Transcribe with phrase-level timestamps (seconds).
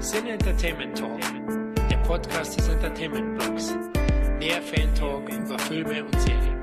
[0.00, 1.18] Sin Entertainment Talk,
[1.90, 3.74] der Podcast des Entertainment Blogs.
[4.38, 6.58] Mehr Fan Talk über Filme und Serien.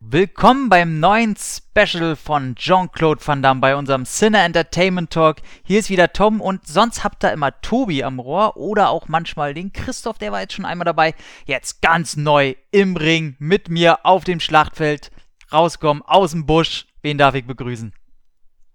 [0.00, 5.42] Willkommen beim neuen Special von Jean-Claude Van Damme bei unserem Cine Entertainment Talk.
[5.64, 9.52] Hier ist wieder Tom und sonst habt ihr immer Tobi am Rohr oder auch manchmal
[9.52, 11.14] den Christoph, der war jetzt schon einmal dabei.
[11.44, 15.10] Jetzt ganz neu im Ring mit mir auf dem Schlachtfeld
[15.52, 16.86] rauskommen aus dem Busch.
[17.02, 17.92] Wen darf ich begrüßen?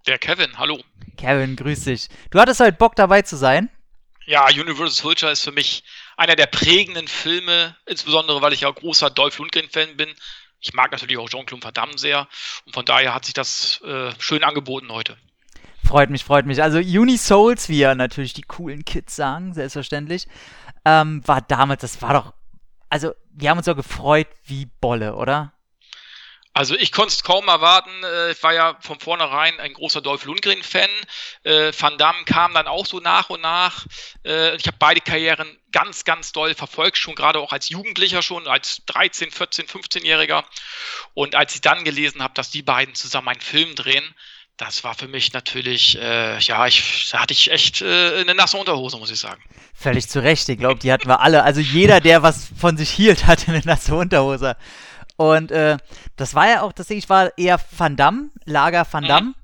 [0.06, 0.82] Der Kevin, hallo.
[1.16, 2.08] Kevin, grüß dich.
[2.30, 3.70] Du hattest heute Bock dabei zu sein?
[4.24, 5.84] Ja, Universal Soldier ist für mich
[6.16, 10.08] einer der prägenden Filme, insbesondere weil ich ja großer Dolph Lundgren-Fan bin.
[10.60, 12.28] Ich mag natürlich auch Jean-Claude Van Damme sehr
[12.64, 15.16] und von daher hat sich das äh, schön angeboten heute.
[15.84, 16.62] Freut mich, freut mich.
[16.62, 20.28] Also Unisouls, wie ja natürlich die coolen Kids sagen, selbstverständlich,
[20.84, 22.34] ähm, war damals, das war doch,
[22.88, 25.52] also wir haben uns doch gefreut wie Bolle, oder?
[26.54, 27.90] Also ich konnte es kaum erwarten.
[28.04, 30.90] Äh, ich war ja von vornherein ein großer Dolph Lundgren-Fan.
[31.44, 33.86] Äh, Van Damme kam dann auch so nach und nach.
[34.24, 38.46] Äh, ich habe beide Karrieren ganz, ganz doll verfolgt, schon gerade auch als Jugendlicher schon,
[38.46, 40.44] als 13, 14, 15-Jähriger.
[41.14, 44.14] Und als ich dann gelesen habe, dass die beiden zusammen einen Film drehen,
[44.58, 48.58] das war für mich natürlich, äh, ja, ich, da hatte ich echt äh, eine nasse
[48.58, 49.42] Unterhose, muss ich sagen.
[49.74, 50.48] Völlig zu Recht.
[50.50, 51.42] Ich glaube, die hatten wir alle.
[51.42, 54.56] Also jeder, der was von sich hielt, hatte eine nasse Unterhose.
[55.22, 55.76] Und äh,
[56.16, 59.34] das war ja auch, tatsächlich war eher Van Damme, Lager Van Damme mhm.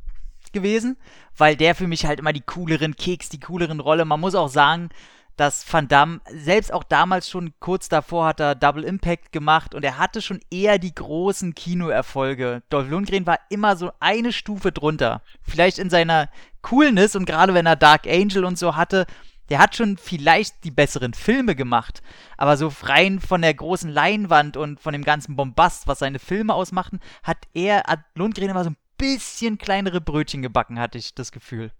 [0.50, 0.96] gewesen,
[1.36, 4.04] weil der für mich halt immer die cooleren Keks, die cooleren Rolle.
[4.04, 4.88] Man muss auch sagen,
[5.36, 9.84] dass Van Damme selbst auch damals schon kurz davor hat er Double Impact gemacht und
[9.84, 12.64] er hatte schon eher die großen Kinoerfolge.
[12.70, 15.22] Dolph Lundgren war immer so eine Stufe drunter.
[15.42, 16.28] Vielleicht in seiner
[16.62, 19.06] Coolness und gerade wenn er Dark Angel und so hatte,
[19.48, 22.02] der hat schon vielleicht die besseren Filme gemacht,
[22.36, 26.54] aber so rein von der großen Leinwand und von dem ganzen Bombast, was seine Filme
[26.54, 31.32] ausmachten, hat er, hat Lundgren immer so ein bisschen kleinere Brötchen gebacken, hatte ich das
[31.32, 31.72] Gefühl.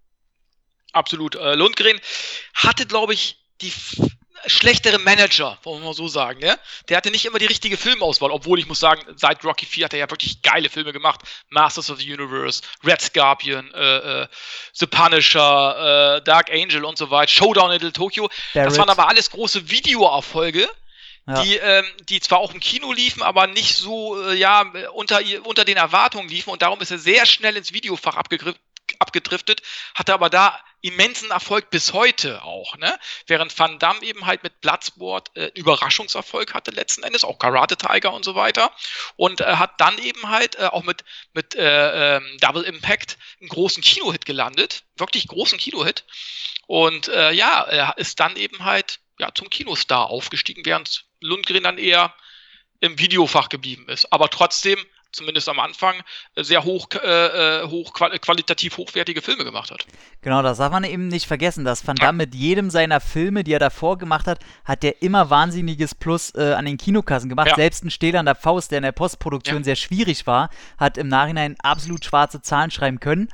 [0.92, 1.34] Absolut.
[1.34, 2.00] Äh, Lundgren
[2.54, 3.72] hatte, glaube ich, die
[4.48, 6.40] schlechtere Manager, wollen wir mal so sagen.
[6.40, 6.58] Ne?
[6.88, 9.92] Der hatte nicht immer die richtige Filmauswahl, obwohl ich muss sagen, seit Rocky 4 hat
[9.92, 11.20] er ja wirklich geile Filme gemacht.
[11.50, 14.28] Masters of the Universe, Red Scorpion, äh, äh,
[14.72, 18.28] The Punisher, äh, Dark Angel und so weiter, Showdown in Little Tokyo.
[18.54, 18.70] Barrett.
[18.70, 20.68] Das waren aber alles große Videoerfolge.
[21.26, 21.42] Ja.
[21.42, 24.62] Die, ähm, die zwar auch im Kino liefen, aber nicht so äh, ja,
[24.94, 29.60] unter, unter den Erwartungen liefen und darum ist er sehr schnell ins Videofach abgedriftet,
[29.94, 32.98] hatte aber da immensen Erfolg bis heute auch, ne?
[33.26, 38.12] Während Van Damme eben halt mit Bloodsport äh, Überraschungserfolg hatte letzten Endes, auch Karate Tiger
[38.12, 38.72] und so weiter.
[39.16, 43.48] Und äh, hat dann eben halt äh, auch mit, mit äh, ähm, Double Impact einen
[43.48, 46.04] großen Kinohit gelandet, wirklich großen Kinohit.
[46.66, 51.78] Und äh, ja, er ist dann eben halt ja, zum Kinostar aufgestiegen, während Lundgren dann
[51.78, 52.14] eher
[52.80, 54.12] im Videofach geblieben ist.
[54.12, 54.78] Aber trotzdem
[55.12, 55.96] zumindest am Anfang,
[56.34, 59.86] äh, sehr hoch, äh, äh hoch qualitativ hochwertige Filme gemacht hat.
[60.20, 63.52] Genau, das darf man eben nicht vergessen, dass Van Damme mit jedem seiner Filme, die
[63.52, 67.48] er davor gemacht hat, hat der immer wahnsinniges Plus äh, an den Kinokassen gemacht.
[67.48, 67.56] Ja.
[67.56, 69.64] Selbst ein Stähler an der Faust, der in der Postproduktion ja.
[69.64, 73.28] sehr schwierig war, hat im Nachhinein absolut schwarze Zahlen schreiben können.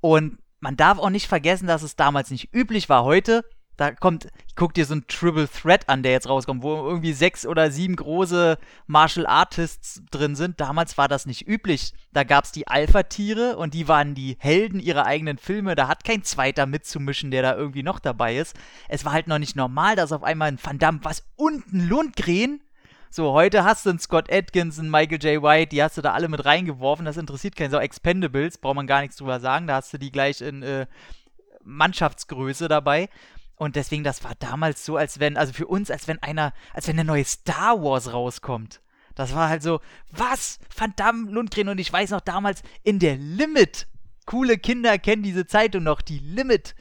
[0.00, 3.04] Und man darf auch nicht vergessen, dass es damals nicht üblich war.
[3.04, 3.44] Heute
[3.76, 7.46] da kommt, guck dir so ein Triple Threat an, der jetzt rauskommt, wo irgendwie sechs
[7.46, 10.60] oder sieben große Martial Artists drin sind.
[10.60, 11.92] Damals war das nicht üblich.
[12.12, 15.74] Da gab's die Alpha-Tiere und die waren die Helden ihrer eigenen Filme.
[15.74, 18.56] Da hat kein zweiter mitzumischen, der da irgendwie noch dabei ist.
[18.88, 22.60] Es war halt noch nicht normal, dass auf einmal ein Van Damme, was unten Lundgren
[23.08, 25.42] so, heute hast du einen Scott Atkins, einen Michael J.
[25.42, 27.06] White, die hast du da alle mit reingeworfen.
[27.06, 27.70] Das interessiert keinen.
[27.70, 29.66] So, Expendables, braucht man gar nichts drüber sagen.
[29.66, 30.86] Da hast du die gleich in äh,
[31.64, 33.08] Mannschaftsgröße dabei.
[33.56, 36.88] Und deswegen, das war damals so, als wenn, also für uns, als wenn einer, als
[36.88, 38.80] wenn eine neue Star Wars rauskommt.
[39.14, 39.80] Das war halt so,
[40.10, 40.58] was?
[40.68, 43.88] Verdammt, Lundgren und ich weiß noch damals in der Limit.
[44.26, 46.74] Coole Kinder kennen diese Zeitung noch, die Limit.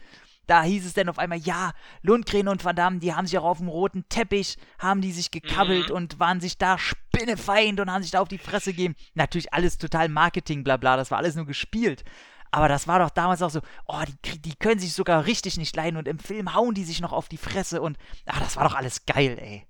[0.48, 1.72] Da hieß es dann auf einmal, ja,
[2.02, 5.32] Lundgren und Van Damme, die haben sich auch auf dem roten Teppich, haben die sich
[5.32, 5.96] gekabbelt mhm.
[5.96, 8.96] und waren sich da spinnefeind und haben sich da auf die Fresse gegeben.
[9.16, 12.04] Natürlich alles total Marketing, bla bla, das war alles nur gespielt.
[12.52, 15.76] Aber das war doch damals auch so, oh, die, die können sich sogar richtig nicht
[15.76, 18.68] leiden und im Film hauen die sich noch auf die Fresse und, ah, das war
[18.68, 19.68] doch alles geil, ey.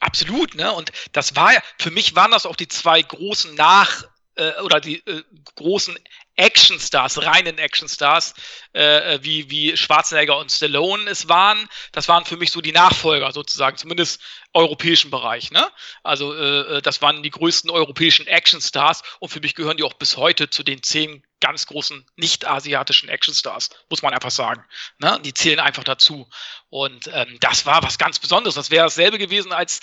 [0.00, 0.72] Absolut, ne?
[0.72, 4.04] Und das war ja, für mich waren das auch die zwei großen Nach-
[4.36, 5.22] äh, oder die äh,
[5.56, 5.96] großen
[6.40, 8.34] Actionstars, reinen Actionstars,
[8.72, 11.68] äh, wie, wie Schwarzenegger und Stallone es waren.
[11.92, 14.22] Das waren für mich so die Nachfolger sozusagen, zumindest
[14.54, 15.50] europäischen Bereich.
[15.50, 15.70] Ne?
[16.02, 19.94] Also äh, äh das waren die größten europäischen Actionstars und für mich gehören die auch
[19.94, 24.64] bis heute zu den zehn ganz großen nicht-asiatischen Actionstars, muss man einfach sagen.
[24.98, 25.18] Ne?
[25.24, 26.28] Die zählen einfach dazu.
[26.68, 28.54] Und ähm, das war was ganz Besonderes.
[28.54, 29.80] Das wäre dasselbe gewesen, als,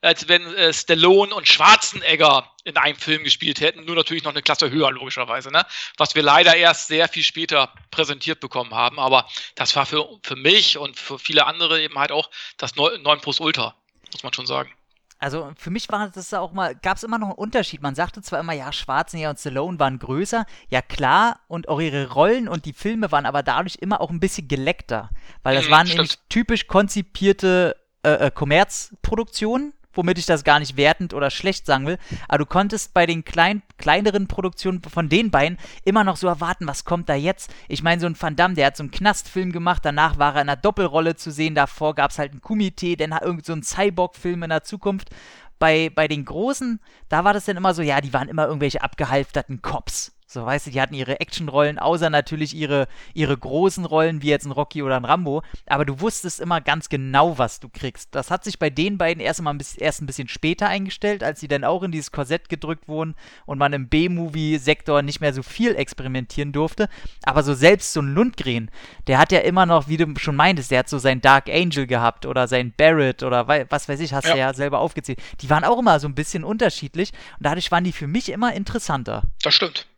[0.00, 4.42] als wenn äh, Stallone und Schwarzenegger in einem Film gespielt hätten, nur natürlich noch eine
[4.42, 5.50] Klasse höher, logischerweise.
[5.50, 5.66] Ne?
[6.00, 8.98] Was wir leider erst sehr viel später präsentiert bekommen haben.
[8.98, 13.02] Aber das war für, für mich und für viele andere eben halt auch das 9
[13.20, 13.74] Plus Ultra,
[14.10, 14.70] muss man schon sagen.
[15.18, 17.82] Also für mich war das auch mal, gab es immer noch einen Unterschied.
[17.82, 22.10] Man sagte zwar immer, ja, Schwarzenegger und Stallone waren größer, ja klar, und auch ihre
[22.10, 25.10] Rollen und die Filme waren aber dadurch immer auch ein bisschen geleckter.
[25.42, 25.98] Weil das mhm, waren stimmt.
[25.98, 31.86] nämlich typisch konzipierte äh, äh, Kommerzproduktionen womit ich das gar nicht wertend oder schlecht sagen
[31.86, 31.98] will,
[32.28, 36.66] aber du konntest bei den klein, kleineren Produktionen von den beiden immer noch so erwarten,
[36.66, 37.52] was kommt da jetzt?
[37.68, 40.42] Ich meine, so ein Van Damme, der hat so einen Knastfilm gemacht, danach war er
[40.42, 43.62] in einer Doppelrolle zu sehen, davor gab es halt ein Kumite, dann irgend so ein
[43.62, 45.10] Cyborg-Film in der Zukunft.
[45.58, 48.80] Bei, bei den Großen, da war das dann immer so, ja, die waren immer irgendwelche
[48.80, 50.12] abgehalfterten Cops.
[50.32, 54.46] So, weißt du, die hatten ihre Actionrollen, außer natürlich ihre, ihre großen Rollen, wie jetzt
[54.46, 55.42] ein Rocky oder ein Rambo.
[55.66, 58.14] Aber du wusstest immer ganz genau, was du kriegst.
[58.14, 61.24] Das hat sich bei den beiden erst, mal ein bisschen, erst ein bisschen später eingestellt,
[61.24, 65.34] als sie dann auch in dieses Korsett gedrückt wurden und man im B-Movie-Sektor nicht mehr
[65.34, 66.88] so viel experimentieren durfte.
[67.24, 68.70] Aber so selbst so ein Lundgren,
[69.08, 71.88] der hat ja immer noch, wie du schon meintest, der hat so sein Dark Angel
[71.88, 74.34] gehabt oder sein Barrett oder was weiß ich, hast ja.
[74.34, 75.18] du ja selber aufgezählt.
[75.40, 78.54] Die waren auch immer so ein bisschen unterschiedlich und dadurch waren die für mich immer
[78.54, 79.24] interessanter.
[79.42, 79.89] Das stimmt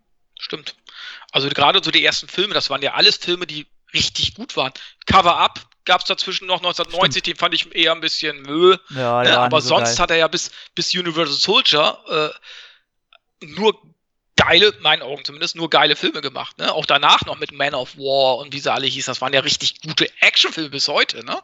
[0.42, 0.74] stimmt.
[1.30, 4.72] Also gerade so die ersten Filme, das waren ja alles Filme, die richtig gut waren.
[5.06, 7.26] Cover Up gab es dazwischen noch 1990, stimmt.
[7.26, 8.80] den fand ich eher ein bisschen Müll.
[8.90, 9.38] Ja, ne?
[9.38, 9.98] aber so sonst geil.
[9.98, 12.32] hat er ja bis, bis Universal Soldier
[13.40, 13.80] äh, nur
[14.36, 16.58] geile, in meinen Augen zumindest, nur geile Filme gemacht.
[16.58, 16.72] Ne?
[16.72, 19.10] Auch danach noch mit Man of War und wie sie alle hießen.
[19.10, 21.24] Das waren ja richtig gute Actionfilme bis heute.
[21.24, 21.40] Ne?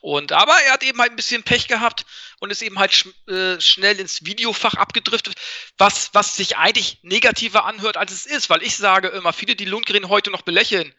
[0.00, 2.04] Und aber er hat eben halt ein bisschen Pech gehabt
[2.38, 5.34] und ist eben halt sch äh, schnell ins Videofach abgedriftet,
[5.78, 8.50] was, was sich eigentlich negativer anhört, als es ist.
[8.50, 10.94] Weil ich sage immer, viele, die Lundgren heute noch belächeln,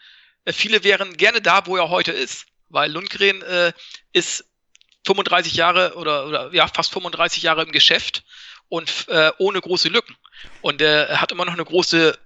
[0.46, 2.48] äh, viele wären gerne da, wo er heute ist.
[2.70, 3.74] Weil Lundgren äh,
[4.12, 4.44] ist
[5.06, 8.24] 35 Jahre oder, oder ja, fast 35 Jahre im Geschäft
[8.70, 10.16] und äh, ohne große Lücken.
[10.62, 12.18] Und äh, er hat immer noch eine große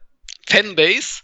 [0.47, 1.21] Fanbase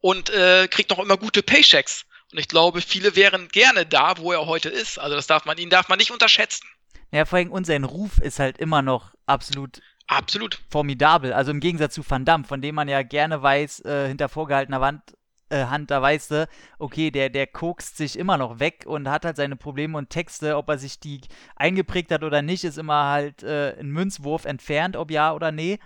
[0.00, 2.04] und äh, kriegt noch immer gute Paychecks.
[2.32, 4.98] Und ich glaube, viele wären gerne da, wo er heute ist.
[4.98, 6.66] Also das darf man, ihn darf man nicht unterschätzen.
[7.10, 10.58] Ja, vor allem, und sein Ruf ist halt immer noch absolut Absolut.
[10.70, 11.34] Formidabel.
[11.34, 14.80] Also im Gegensatz zu Van Damme, von dem man ja gerne weiß, äh, hinter vorgehaltener
[14.80, 15.02] Wand,
[15.50, 16.48] äh, Hand, da weißt du,
[16.78, 20.56] okay, der, der kokst sich immer noch weg und hat halt seine Probleme und Texte,
[20.56, 21.20] ob er sich die
[21.56, 25.78] eingeprägt hat oder nicht, ist immer halt äh, ein Münzwurf entfernt, ob ja oder nee.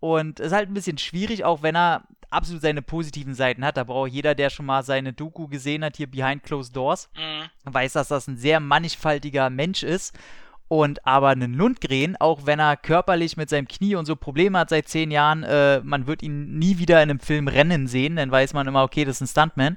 [0.00, 3.76] Und es ist halt ein bisschen schwierig, auch wenn er absolut seine positiven Seiten hat.
[3.76, 7.72] Da braucht jeder, der schon mal seine Doku gesehen hat, hier Behind Closed Doors, mhm.
[7.72, 10.18] weiß, dass das ein sehr mannigfaltiger Mensch ist.
[10.68, 14.70] Und aber einen Lundgren, auch wenn er körperlich mit seinem Knie und so Probleme hat
[14.70, 18.30] seit zehn Jahren, äh, man wird ihn nie wieder in einem Film rennen sehen, dann
[18.30, 19.76] weiß man immer, okay, das ist ein Stuntman.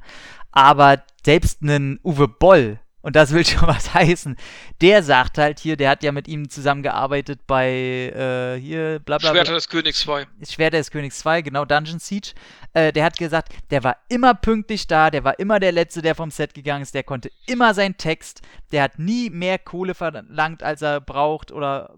[0.52, 4.36] Aber selbst einen Uwe Boll, und das will schon was heißen.
[4.82, 9.30] Der sagt halt hier, der hat ja mit ihm zusammengearbeitet bei äh, hier bla bla.
[9.30, 10.26] Schwerter des Königs 2.
[10.50, 12.34] Schwerter des Königs 2, genau, Dungeon Siege.
[12.74, 16.16] Äh, der hat gesagt, der war immer pünktlich da, der war immer der Letzte, der
[16.16, 18.42] vom Set gegangen ist, der konnte immer seinen Text,
[18.72, 21.94] der hat nie mehr Kohle verlangt, als er braucht oder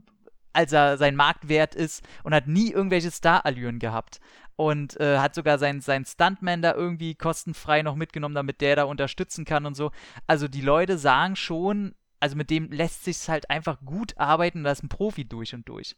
[0.52, 4.20] als er sein Marktwert ist und hat nie irgendwelche Star-Allüren gehabt
[4.58, 8.84] und äh, hat sogar seinen sein Stuntman da irgendwie kostenfrei noch mitgenommen, damit der da
[8.84, 9.92] unterstützen kann und so.
[10.26, 14.72] Also die Leute sagen schon, also mit dem lässt sich halt einfach gut arbeiten, da
[14.72, 15.96] ist ein Profi durch und durch.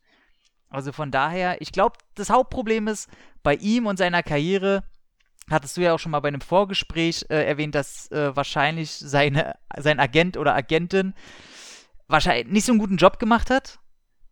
[0.70, 3.10] Also von daher, ich glaube, das Hauptproblem ist
[3.44, 4.84] bei ihm und seiner Karriere,
[5.50, 9.56] hattest du ja auch schon mal bei einem Vorgespräch äh, erwähnt, dass äh, wahrscheinlich seine,
[9.78, 11.14] sein Agent oder Agentin
[12.10, 13.80] wahrscheinlich nicht so einen guten Job gemacht hat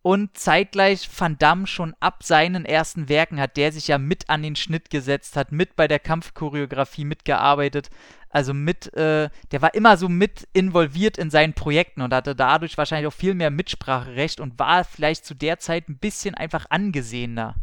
[0.08, 4.42] und zeitgleich Van Damme schon ab seinen ersten Werken hat der sich ja mit an
[4.42, 7.90] den Schnitt gesetzt, hat mit bei der Kampfchoreografie mitgearbeitet.
[8.30, 12.78] Also mit, äh, der war immer so mit involviert in seinen Projekten und hatte dadurch
[12.78, 17.56] wahrscheinlich auch viel mehr Mitspracherecht und war vielleicht zu der Zeit ein bisschen einfach angesehener.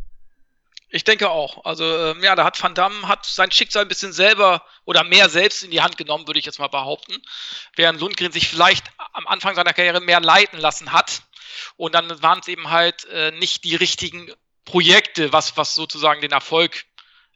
[0.90, 1.66] Ich denke auch.
[1.66, 5.30] Also ähm, ja, da hat Van Damme hat sein Schicksal ein bisschen selber oder mehr
[5.30, 7.16] selbst in die Hand genommen, würde ich jetzt mal behaupten.
[7.76, 11.24] Während Lundgren sich vielleicht am Anfang seiner Karriere mehr leiten lassen hat
[11.78, 14.32] und dann waren es eben halt äh, nicht die richtigen
[14.66, 16.86] Projekte, was, was sozusagen den Erfolg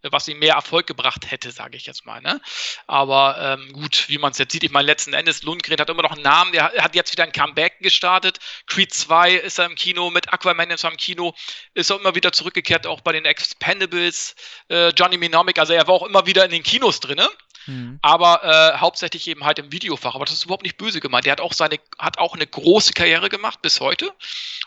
[0.04, 2.22] was ihm mehr Erfolg gebracht hätte, sage ich jetzt mal.
[2.22, 2.40] Ne?
[2.88, 6.04] Aber ähm, gut, wie man es jetzt sieht, ich meine, letzten Endes, Lundgren hat immer
[6.04, 8.40] noch einen Namen, der hat jetzt wieder ein Comeback gestartet.
[8.68, 11.34] Creed 2 ist er im Kino, mit Aquaman ist er im Kino,
[11.74, 14.36] ist er immer wieder zurückgekehrt, auch bei den Expendables,
[14.70, 17.22] äh, Johnny Mnemonic, also er war auch immer wieder in den Kinos drin.
[17.70, 18.00] Mhm.
[18.02, 20.16] aber äh, hauptsächlich eben halt im Videofach.
[20.16, 21.26] Aber das ist überhaupt nicht böse gemeint.
[21.26, 24.12] Der hat auch seine, hat auch eine große Karriere gemacht bis heute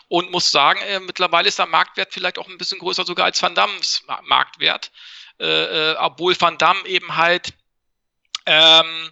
[0.07, 3.41] und muss sagen, äh, mittlerweile ist der Marktwert vielleicht auch ein bisschen größer sogar als
[3.41, 4.91] Van Dammes Marktwert,
[5.39, 7.53] äh, äh, obwohl Van Damme eben halt
[8.45, 9.11] ähm,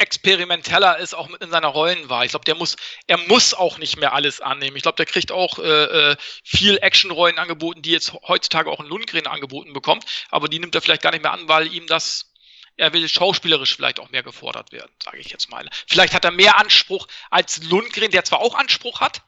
[0.00, 2.24] experimenteller ist, auch in seiner Rollenwahl.
[2.24, 4.76] Ich glaube, der muss, er muss auch nicht mehr alles annehmen.
[4.76, 8.86] Ich glaube, der kriegt auch äh, äh, viel Actionrollen angeboten, die jetzt heutzutage auch in
[8.86, 12.29] Lundgren angeboten bekommt, aber die nimmt er vielleicht gar nicht mehr an, weil ihm das,
[12.80, 15.68] er will schauspielerisch vielleicht auch mehr gefordert werden, sage ich jetzt mal.
[15.86, 19.22] Vielleicht hat er mehr Anspruch als Lundgren, der zwar auch Anspruch hat,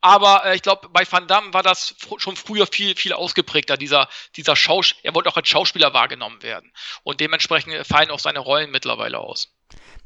[0.00, 3.76] aber äh, ich glaube, bei Van Damme war das fr schon früher viel, viel ausgeprägter,
[3.76, 6.72] dieser, dieser Schaus er wollte auch als Schauspieler wahrgenommen werden.
[7.02, 9.54] Und dementsprechend fallen auch seine Rollen mittlerweile aus.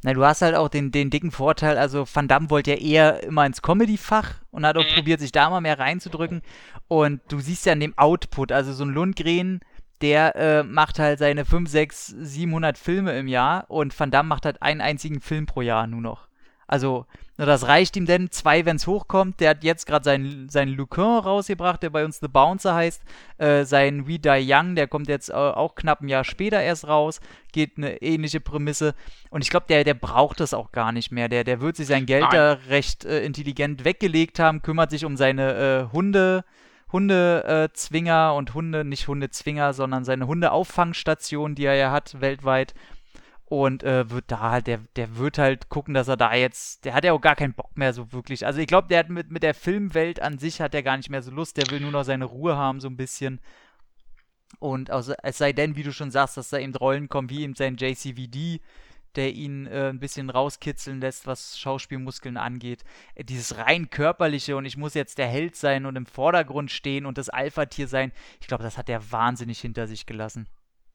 [0.03, 3.23] Na, du hast halt auch den, den dicken Vorteil, also Van Damme wollte ja eher
[3.23, 4.95] immer ins Comedy-Fach und hat auch mhm.
[4.95, 6.43] probiert, sich da mal mehr reinzudrücken.
[6.89, 9.61] Und du siehst ja an dem Output, also so ein Lundgren,
[10.03, 14.45] der äh, macht halt seine 5, 6, 700 Filme im Jahr und Van Damme macht
[14.45, 16.29] halt einen einzigen Film pro Jahr nur noch.
[16.67, 17.05] Also,
[17.37, 18.31] das reicht ihm denn.
[18.31, 19.41] Zwei, wenn es hochkommt.
[19.41, 23.03] Der hat jetzt gerade seinen, seinen Lucan rausgebracht, der bei uns The Bouncer heißt.
[23.37, 26.89] Äh, sein We Die Young, der kommt jetzt äh, auch knapp ein Jahr später erst
[26.89, 27.21] raus.
[27.53, 28.95] Geht eine ähnliche Prämisse.
[29.29, 31.29] Und ich glaube, der, der braucht das auch gar nicht mehr.
[31.29, 32.33] Der, der wird sich sein Geld Nein.
[32.33, 36.45] da recht äh, intelligent weggelegt haben, kümmert sich um seine äh, Hunde.
[36.93, 42.75] Hundezwinger und Hunde, nicht Hundezwinger, sondern seine Hundeauffangstation, die er ja hat weltweit
[43.53, 46.95] und äh, wird da halt, der, der wird halt gucken, dass er da jetzt, der
[46.95, 48.47] hat ja auch gar keinen Bock mehr so wirklich.
[48.47, 51.11] Also ich glaube, der hat mit, mit der Filmwelt an sich hat er gar nicht
[51.11, 53.41] mehr so Lust, der will nur noch seine Ruhe haben, so ein bisschen.
[54.59, 57.43] Und also, es sei denn, wie du schon sagst, dass da eben Rollen kommen, wie
[57.43, 58.61] eben sein JCVD,
[59.17, 62.85] der ihn äh, ein bisschen rauskitzeln lässt, was Schauspielmuskeln angeht.
[63.15, 67.07] Äh, dieses rein körperliche und ich muss jetzt der Held sein und im Vordergrund stehen
[67.07, 70.47] und das Alpha-Tier sein, ich glaube, das hat er wahnsinnig hinter sich gelassen.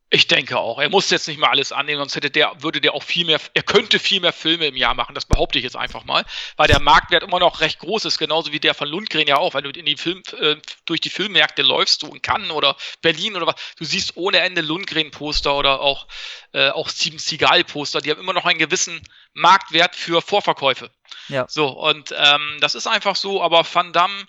[0.10, 0.80] Ich denke auch.
[0.80, 3.42] Er muss jetzt nicht mal alles annehmen, sonst hätte der, würde der auch viel mehr,
[3.54, 6.24] er könnte viel mehr Filme im Jahr machen, das behaupte ich jetzt einfach mal,
[6.56, 9.54] weil der Marktwert immer noch recht groß ist, genauso wie der von Lundgren ja auch,
[9.54, 13.36] weil du in die Film, äh, durch die Filmmärkte läufst, du in Cannes oder Berlin
[13.36, 16.08] oder was, du siehst ohne Ende Lundgren-Poster oder auch,
[16.54, 19.02] äh, auch Steven Seagal-Poster, die haben immer noch einen gewissen
[19.34, 20.90] Marktwert für Vorverkäufe.
[21.28, 21.46] Ja.
[21.50, 24.26] So, und ähm, das ist einfach so, aber Van Damme,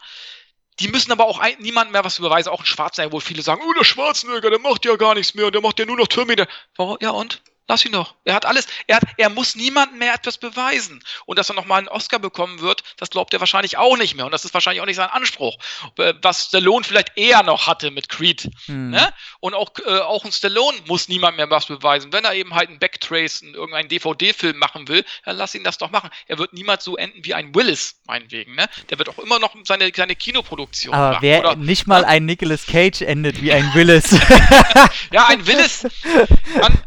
[0.81, 3.73] die müssen aber auch niemand mehr was überweisen, auch ein Schwarzenegger, wo viele sagen, oh,
[3.73, 6.99] der Schwarzenegger, der macht ja gar nichts mehr der macht ja nur noch Terminator.
[7.01, 7.43] Ja und?
[7.71, 8.15] Lass ihn doch.
[8.25, 8.67] Er hat alles.
[8.87, 11.05] Er, hat, er muss niemandem mehr etwas beweisen.
[11.27, 14.25] Und dass er nochmal einen Oscar bekommen wird, das glaubt er wahrscheinlich auch nicht mehr.
[14.25, 15.59] Und das ist wahrscheinlich auch nicht sein Anspruch.
[15.99, 18.49] Äh, was Stallone vielleicht eher noch hatte mit Creed.
[18.65, 18.91] Hm.
[18.91, 19.13] Ne?
[19.41, 22.11] Und auch, äh, auch ein Stallone muss niemandem mehr was beweisen.
[22.11, 25.77] Wenn er eben halt einen Backtrace, einen, irgendeinen DVD-Film machen will, dann lass ihn das
[25.77, 26.09] doch machen.
[26.27, 28.55] Er wird niemals so enden wie ein Willis, meinetwegen.
[28.55, 28.67] Ne?
[28.89, 31.23] Der wird auch immer noch seine, seine Kinoproduktion Aber machen.
[31.23, 32.09] wer Oder, nicht mal ne?
[32.09, 34.11] ein Nicolas Cage endet wie ein Willis.
[35.13, 35.87] ja, ein Willis.
[36.61, 36.83] Man,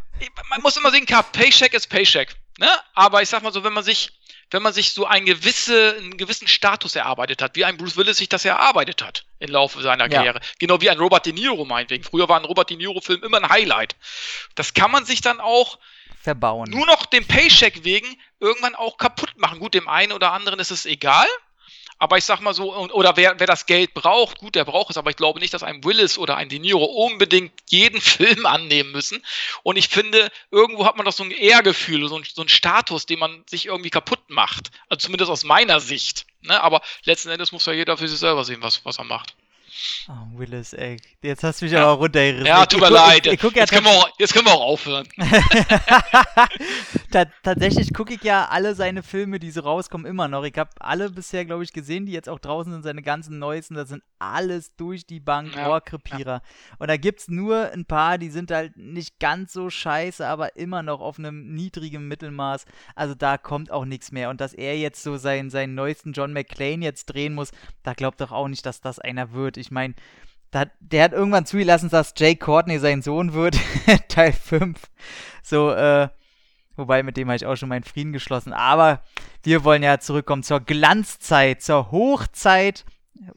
[0.49, 2.35] man muss immer sehen, Paycheck ist Paycheck.
[2.57, 2.69] Ne?
[2.93, 4.11] Aber ich sag mal so, wenn man sich,
[4.51, 8.17] wenn man sich so einen, gewisse, einen gewissen Status erarbeitet hat, wie ein Bruce Willis
[8.17, 10.09] sich das erarbeitet hat im Laufe seiner ja.
[10.09, 10.41] Karriere.
[10.59, 12.03] Genau wie ein Robert De Niro meinetwegen.
[12.03, 13.95] Früher war ein Robert De Niro-Film immer ein Highlight.
[14.55, 15.79] Das kann man sich dann auch
[16.21, 16.69] verbauen.
[16.69, 18.07] Nur noch dem Paycheck wegen
[18.39, 19.59] irgendwann auch kaputt machen.
[19.59, 21.27] Gut, dem einen oder anderen ist es egal.
[22.01, 24.97] Aber ich sag mal so, oder wer, wer das Geld braucht, gut, der braucht es,
[24.97, 28.91] aber ich glaube nicht, dass ein Willis oder ein De Niro unbedingt jeden Film annehmen
[28.91, 29.23] müssen.
[29.61, 33.05] Und ich finde, irgendwo hat man doch so ein Ehrgefühl, so ein, so ein Status,
[33.05, 34.71] den man sich irgendwie kaputt macht.
[34.89, 36.25] Also zumindest aus meiner Sicht.
[36.41, 36.59] Ne?
[36.59, 39.35] Aber letzten Endes muss ja jeder für sich selber sehen, was, was er macht.
[40.09, 40.97] Oh, Willis, ey.
[41.21, 41.83] Jetzt hast du mich ja.
[41.83, 42.45] aber runtergerissen.
[42.45, 43.27] Ja, tut mir leid.
[43.27, 45.07] Ich, ich, ich jetzt, können auch, jetzt, können wir auch, aufhören.
[47.43, 50.43] tatsächlich gucke ich ja alle seine Filme, die so rauskommen, immer noch.
[50.43, 53.75] Ich habe alle bisher, glaube ich, gesehen, die jetzt auch draußen sind, seine ganzen neuesten.
[53.75, 55.69] Das sind alles durch die Bank ja.
[55.69, 56.41] Ohrkrepierer.
[56.43, 56.75] Ja.
[56.79, 60.57] Und da gibt es nur ein paar, die sind halt nicht ganz so scheiße, aber
[60.57, 62.65] immer noch auf einem niedrigen Mittelmaß.
[62.95, 64.29] Also da kommt auch nichts mehr.
[64.29, 67.51] Und dass er jetzt so seinen, seinen neuesten John McClane jetzt drehen muss,
[67.83, 69.60] da glaubt doch auch nicht, dass das einer wird.
[69.61, 69.93] Ich meine,
[70.79, 73.57] der hat irgendwann zugelassen, dass Jay Courtney sein Sohn wird,
[74.09, 74.77] Teil 5.
[75.43, 76.09] So, äh,
[76.75, 78.51] wobei mit dem habe ich auch schon meinen Frieden geschlossen.
[78.51, 79.01] Aber
[79.43, 82.85] wir wollen ja zurückkommen zur Glanzzeit, zur Hochzeit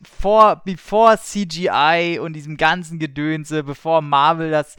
[0.02, 4.76] vor, bevor CGI und diesem ganzen Gedönse, bevor Marvel das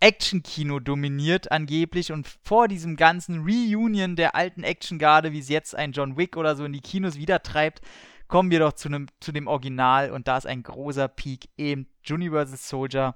[0.00, 5.92] Action-Kino dominiert angeblich und vor diesem ganzen Reunion der alten Action-Garde, wie es jetzt ein
[5.92, 7.80] John Wick oder so in die Kinos wieder treibt,
[8.28, 11.86] kommen wir doch zu, nem, zu dem Original und da ist ein großer Peak eben
[12.08, 13.14] Universal Soldier.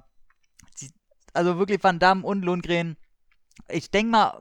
[1.35, 2.97] Also wirklich Van Damme und Lundgren.
[3.69, 4.40] Ich denke mal,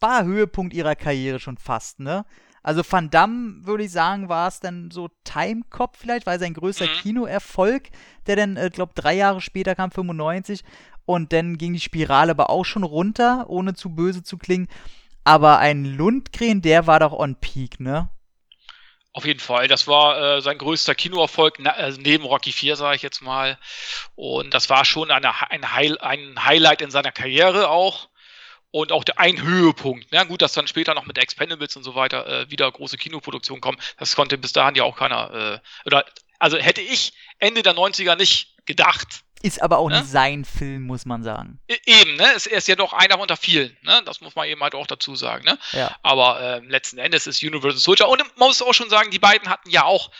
[0.00, 2.24] war Höhepunkt ihrer Karriere schon fast, ne?
[2.62, 6.86] Also Van Damme, würde ich sagen, war es dann so Timecop vielleicht, weil sein größter
[6.86, 7.00] mhm.
[7.00, 7.90] Kinoerfolg,
[8.26, 10.64] der dann, äh, glaube drei Jahre später kam, 95.
[11.04, 14.66] Und dann ging die Spirale aber auch schon runter, ohne zu böse zu klingen.
[15.22, 18.10] Aber ein Lundgren, der war doch on peak, ne?
[19.16, 19.66] Auf jeden Fall.
[19.66, 23.58] Das war äh, sein größter Kinoerfolg, na, also neben Rocky 4, sage ich jetzt mal.
[24.14, 28.10] Und das war schon eine, ein, High, ein Highlight in seiner Karriere auch
[28.72, 30.08] und auch der, ein Höhepunkt.
[30.10, 33.62] Na gut, dass dann später noch mit Expendables und so weiter äh, wieder große Kinoproduktionen
[33.62, 36.04] kommen, das konnte bis dahin ja auch keiner, äh, oder,
[36.38, 39.22] also hätte ich Ende der 90er nicht gedacht.
[39.42, 40.00] Ist aber auch ne?
[40.00, 41.60] nicht sein Film, muss man sagen.
[41.68, 42.24] E eben, ne?
[42.24, 44.02] Er ist ja doch einer unter vielen, ne?
[44.04, 45.58] Das muss man eben halt auch dazu sagen, ne?
[45.72, 45.94] Ja.
[46.02, 48.08] Aber äh, letzten Endes ist Universal Soldier.
[48.08, 50.10] Und man muss auch schon sagen, die beiden hatten ja auch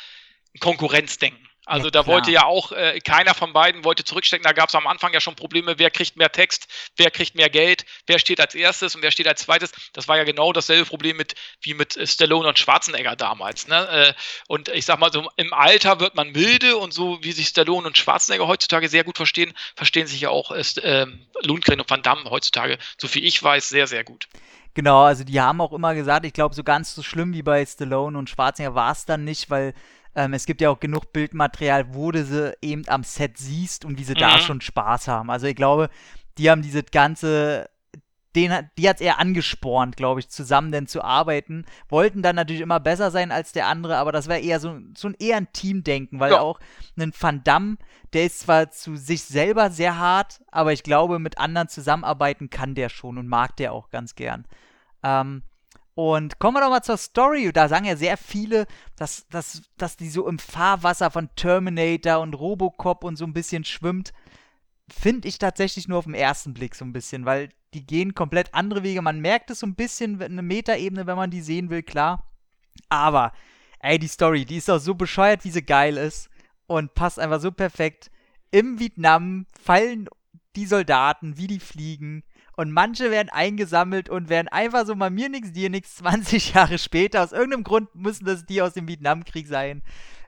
[0.55, 1.46] ein Konkurrenzdenken.
[1.67, 4.45] Also ja, da wollte ja auch äh, keiner von beiden wollte zurückstecken.
[4.45, 7.51] Da gab es am Anfang ja schon Probleme, wer kriegt mehr Text, wer kriegt mehr
[7.51, 9.73] Geld, wer steht als erstes und wer steht als zweites.
[9.93, 13.67] Das war ja genau dasselbe Problem mit wie mit äh, Stallone und Schwarzenegger damals.
[13.67, 13.89] Ne?
[13.89, 14.15] Äh,
[14.47, 17.89] und ich sag mal so, im Alter wird man milde und so wie sich Stallone
[17.89, 21.07] und Schwarzenegger heutzutage sehr gut verstehen, verstehen sich ja auch äh,
[21.43, 24.29] Lundgren und Van Damme heutzutage, so viel ich weiß, sehr, sehr gut.
[24.75, 27.65] Genau, also die haben auch immer gesagt, ich glaube, so ganz so schlimm wie bei
[27.65, 29.75] Stallone und Schwarzenegger war es dann nicht, weil
[30.17, 33.99] ähm, es gibt ja auch genug Bildmaterial, wo du sie eben am Set siehst und
[33.99, 34.19] wie sie mhm.
[34.19, 35.31] da schon Spaß haben.
[35.31, 35.91] Also ich glaube,
[36.39, 37.69] die haben diese ganze
[38.35, 41.65] den, die hat es eher angespornt, glaube ich, zusammen denn zu arbeiten.
[41.89, 45.09] Wollten dann natürlich immer besser sein als der andere, aber das wäre eher so, so
[45.09, 46.41] ein eher ein Teamdenken, weil ja.
[46.41, 46.61] auch
[46.99, 47.79] ein Van Damme,
[48.13, 52.75] der ist zwar zu sich selber sehr hart, aber ich glaube, mit anderen zusammenarbeiten kann
[52.75, 54.47] der schon und mag der auch ganz gern.
[55.03, 55.43] Ähm,
[55.97, 57.51] und kommen wir doch mal zur Story.
[57.55, 62.35] Da sagen ja sehr viele, dass, dass, dass die so im Fahrwasser von Terminator und
[62.35, 64.13] Robocop und so ein bisschen schwimmt.
[64.91, 68.53] Finde ich tatsächlich nur auf den ersten Blick so ein bisschen, weil die gehen komplett
[68.53, 69.01] andere Wege.
[69.01, 72.31] Man merkt es so ein bisschen, eine Metaebene, wenn man die sehen will, klar.
[72.91, 73.33] Aber,
[73.81, 76.29] ey, die Story, die ist doch so bescheuert, wie sie geil ist.
[76.67, 78.11] Und passt einfach so perfekt.
[78.51, 80.11] Im Vietnam fallen
[80.57, 82.23] die Soldaten, wie die fliegen
[82.57, 86.79] und manche werden eingesammelt und werden einfach so mal mir nichts, dir nichts, 20 Jahre
[86.79, 89.83] später, aus irgendeinem Grund müssen das die aus dem Vietnamkrieg sein,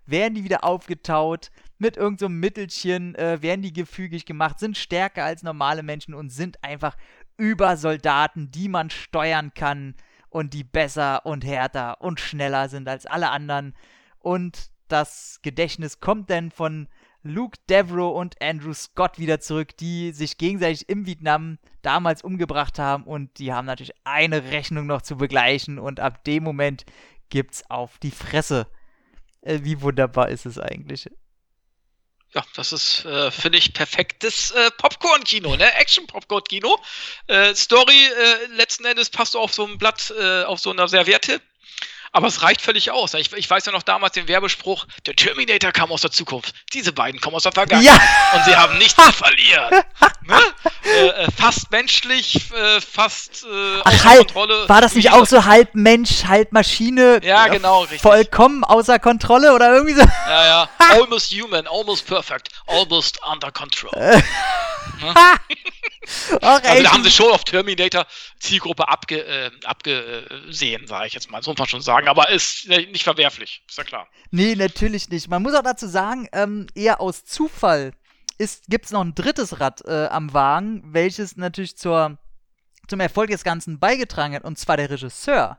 [0.06, 5.24] werden die wieder aufgetaut, mit irgendeinem so Mittelchen, äh, werden die gefügig gemacht, sind stärker
[5.24, 6.96] als normale Menschen und sind einfach
[7.36, 9.94] Übersoldaten, die man steuern kann
[10.28, 13.74] und die besser und härter und schneller sind als alle anderen.
[14.18, 16.88] Und das Gedächtnis kommt dann von
[17.22, 23.04] Luke Devereaux und Andrew Scott wieder zurück, die sich gegenseitig im Vietnam damals umgebracht haben
[23.04, 26.84] und die haben natürlich eine Rechnung noch zu begleichen und ab dem Moment
[27.28, 28.66] gibt's auf die Fresse.
[29.42, 31.08] Äh, wie wunderbar ist es eigentlich?
[32.34, 35.72] Ja, das ist, äh, finde ich, perfektes äh, Popcorn-Kino, ne?
[35.74, 36.78] Action-Popcorn-Kino.
[37.26, 41.40] Äh, Story äh, letzten Endes passt auf so ein Blatt, äh, auf so einer Serviette.
[42.12, 43.14] Aber es reicht völlig aus.
[43.14, 46.54] Ich, ich, weiß ja noch damals den Werbespruch, der Terminator kam aus der Zukunft.
[46.72, 48.00] Diese beiden kommen aus der Vergangenheit.
[48.00, 48.38] Ja.
[48.38, 49.82] Und sie haben nichts zu verlieren.
[50.22, 50.40] ne?
[50.84, 54.68] äh, äh fast menschlich, äh, fast äh, Ach, außer halb, Kontrolle.
[54.68, 57.20] War das nicht auch so halb Mensch, halb Maschine?
[57.22, 58.02] Ja, genau, richtig.
[58.02, 60.02] Vollkommen außer Kontrolle oder irgendwie so?
[60.02, 60.68] Ja, ja.
[60.78, 63.92] Almost human, almost perfect, almost under control.
[65.00, 65.38] Ach,
[66.40, 68.06] also da haben sie schon auf Terminator
[68.38, 71.42] Zielgruppe abge, äh, abgesehen, sage ich jetzt mal.
[71.42, 72.08] So muss man schon sagen.
[72.08, 74.08] Aber ist nicht verwerflich, ist ja klar.
[74.30, 75.28] Nee, natürlich nicht.
[75.28, 77.92] Man muss auch dazu sagen, ähm, eher aus Zufall
[78.68, 82.18] gibt es noch ein drittes Rad äh, am Wagen, welches natürlich zur,
[82.86, 85.58] zum Erfolg des Ganzen beigetragen hat, und zwar der Regisseur.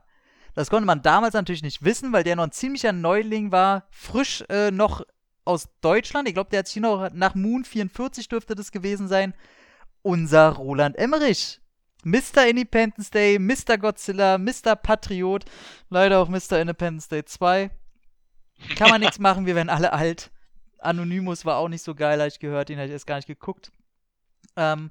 [0.54, 4.42] Das konnte man damals natürlich nicht wissen, weil der noch ein ziemlicher Neuling war, frisch
[4.48, 5.02] äh, noch
[5.50, 6.28] aus Deutschland.
[6.28, 9.34] Ich glaube, der hat sich noch nach Moon 44 dürfte das gewesen sein.
[10.02, 11.60] Unser Roland Emmerich.
[12.04, 12.46] Mr.
[12.48, 13.76] Independence Day, Mr.
[13.76, 14.74] Godzilla, Mr.
[14.74, 15.44] Patriot,
[15.90, 16.58] leider auch Mr.
[16.60, 17.70] Independence Day 2.
[18.76, 20.30] Kann man nichts machen, wir werden alle alt.
[20.78, 23.26] Anonymous war auch nicht so geil, habe ich gehört, den habe ich erst gar nicht
[23.26, 23.70] geguckt.
[24.56, 24.90] Ähm,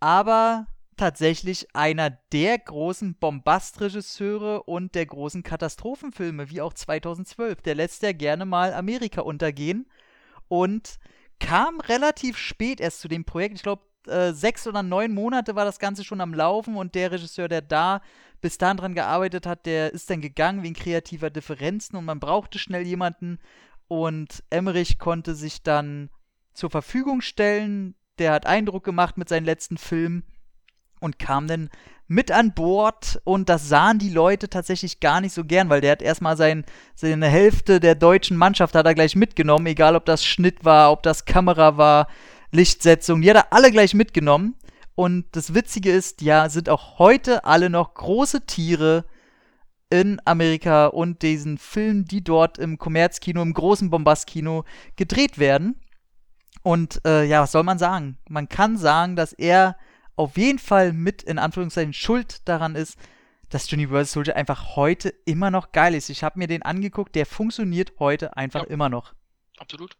[0.00, 0.66] aber
[0.98, 7.62] tatsächlich einer der großen Bombastregisseure und der großen Katastrophenfilme, wie auch 2012.
[7.62, 9.86] Der lässt ja gerne mal Amerika untergehen
[10.48, 10.98] und
[11.40, 13.56] kam relativ spät erst zu dem Projekt.
[13.56, 17.12] Ich glaube, äh, sechs oder neun Monate war das Ganze schon am Laufen und der
[17.12, 18.02] Regisseur, der da
[18.40, 22.58] bis dahin dran gearbeitet hat, der ist dann gegangen wegen kreativer Differenzen und man brauchte
[22.58, 23.38] schnell jemanden,
[23.88, 26.10] und Emmerich konnte sich dann
[26.52, 27.94] zur Verfügung stellen.
[28.18, 30.24] Der hat Eindruck gemacht mit seinen letzten Filmen
[31.00, 31.70] und kam dann
[32.08, 35.92] mit an Bord und das sahen die Leute tatsächlich gar nicht so gern, weil der
[35.92, 40.24] hat erstmal sein, seine Hälfte der deutschen Mannschaft hat er gleich mitgenommen, egal ob das
[40.24, 42.08] Schnitt war, ob das Kamera war,
[42.50, 44.54] Lichtsetzung, die hat er alle gleich mitgenommen.
[44.94, 49.04] Und das Witzige ist, ja, sind auch heute alle noch große Tiere
[49.90, 54.64] in Amerika und diesen Filmen, die dort im Kommerzkino, im großen Bombastkino
[54.96, 55.80] gedreht werden.
[56.62, 58.18] Und äh, ja, was soll man sagen?
[58.28, 59.76] Man kann sagen, dass er
[60.18, 62.98] auf jeden Fall mit in Anführungszeichen schuld daran ist,
[63.50, 66.10] dass Universal Soldier einfach heute immer noch geil ist.
[66.10, 68.68] Ich habe mir den angeguckt, der funktioniert heute einfach ja.
[68.68, 69.14] immer noch.
[69.58, 69.96] Absolut.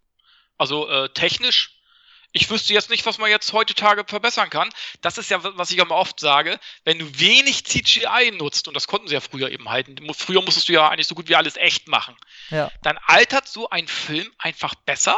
[0.58, 1.78] Also äh, technisch
[2.32, 4.68] ich wüsste jetzt nicht, was man jetzt heutzutage verbessern kann.
[5.00, 8.86] Das ist ja, was ich immer oft sage, wenn du wenig CGI nutzt, und das
[8.86, 11.56] konnten sie ja früher eben halten, früher musstest du ja eigentlich so gut wie alles
[11.56, 12.16] echt machen,
[12.50, 12.70] ja.
[12.82, 15.16] dann altert so ein Film einfach besser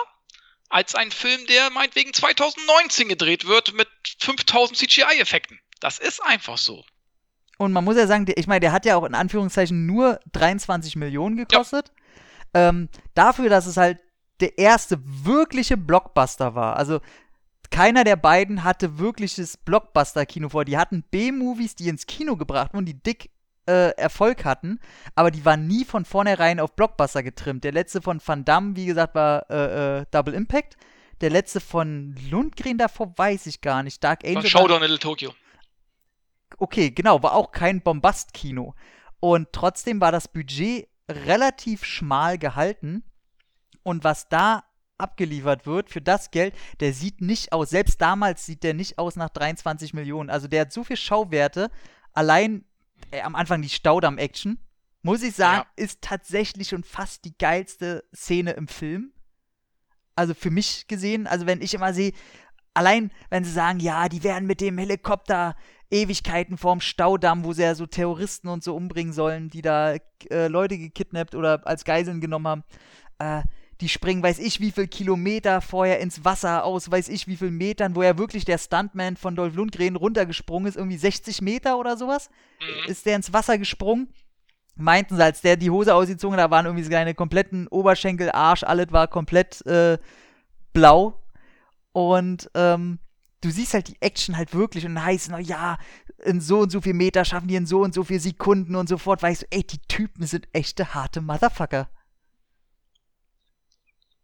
[0.71, 3.89] als ein Film, der meinetwegen 2019 gedreht wird mit
[4.21, 5.59] 5000 CGI-Effekten.
[5.81, 6.85] Das ist einfach so.
[7.59, 10.97] Und man muss ja sagen, ich meine, der hat ja auch in Anführungszeichen nur 23
[10.97, 11.93] Millionen gekostet.
[12.55, 12.69] Ja.
[12.69, 13.99] Ähm, dafür, dass es halt
[14.41, 16.77] der erste wirkliche Blockbuster war.
[16.77, 17.01] Also
[17.71, 20.65] keiner der beiden hatte wirkliches Blockbuster-Kino vor.
[20.65, 23.31] Die hatten B-Movies, die ins Kino gebracht wurden, die dick
[23.71, 24.81] äh, Erfolg hatten,
[25.15, 27.63] aber die waren nie von vornherein auf Blockbuster getrimmt.
[27.65, 30.77] Der letzte von Van Damme, wie gesagt, war äh, äh, Double Impact.
[31.21, 34.03] Der letzte von Lundgren davor weiß ich gar nicht.
[34.03, 34.47] Dark Angel.
[34.47, 35.33] Showdown in Little Tokyo.
[36.59, 38.75] Okay, genau, war auch kein Bombast-Kino.
[39.21, 43.05] Und trotzdem war das Budget relativ schmal gehalten.
[43.83, 44.65] Und was da
[44.99, 47.71] abgeliefert wird für das Geld, der sieht nicht aus.
[47.71, 50.31] Selbst damals sieht der nicht aus nach 23 Millionen.
[50.31, 51.71] Also der hat so viel Schauwerte.
[52.13, 52.65] Allein
[53.11, 54.59] äh, am Anfang die Staudamm-Action,
[55.03, 55.85] muss ich sagen, ja.
[55.85, 59.13] ist tatsächlich schon fast die geilste Szene im Film.
[60.15, 62.13] Also für mich gesehen, also wenn ich immer sehe,
[62.75, 65.57] allein wenn sie sagen, ja, die werden mit dem Helikopter
[65.91, 69.97] Ewigkeiten vorm Staudamm, wo sie ja so Terroristen und so umbringen sollen, die da
[70.31, 72.65] äh, Leute gekidnappt oder als Geiseln genommen haben.
[73.19, 73.43] Äh,
[73.81, 77.51] die springen, weiß ich, wie viel Kilometer vorher ins Wasser aus, weiß ich, wie viel
[77.51, 81.97] Metern, wo ja wirklich der Stuntman von Dolph Lundgren runtergesprungen ist, irgendwie 60 Meter oder
[81.97, 82.91] sowas, mhm.
[82.91, 84.09] ist der ins Wasser gesprungen.
[84.77, 88.63] Meinten sie, als der die Hose ausgezogen hat, da waren irgendwie seine kompletten Oberschenkel, Arsch,
[88.63, 89.99] alles war komplett äh,
[90.73, 91.21] blau.
[91.93, 92.99] Und ähm,
[93.41, 95.79] du siehst halt die Action halt wirklich und dann heißt es, ja,
[96.25, 98.89] in so und so viel Meter schaffen die in so und so viel Sekunden und
[98.89, 99.23] so fort.
[99.23, 101.89] Weißt du, ey, die Typen sind echte harte Motherfucker.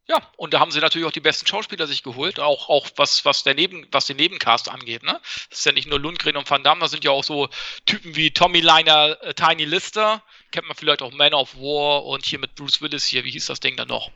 [0.09, 3.25] Ja, und da haben sie natürlich auch die besten Schauspieler sich geholt, auch, auch was,
[3.25, 5.03] was, der Neben, was den Nebencast angeht.
[5.03, 5.21] Ne?
[5.51, 7.49] Das ist ja nicht nur Lundgren und Van Damme, da sind ja auch so
[7.87, 12.25] Typen wie Tommy Liner, äh, Tiny Lister, kennt man vielleicht auch Man of War und
[12.25, 14.13] hier mit Bruce Willis hier, wie hieß das Ding dann noch?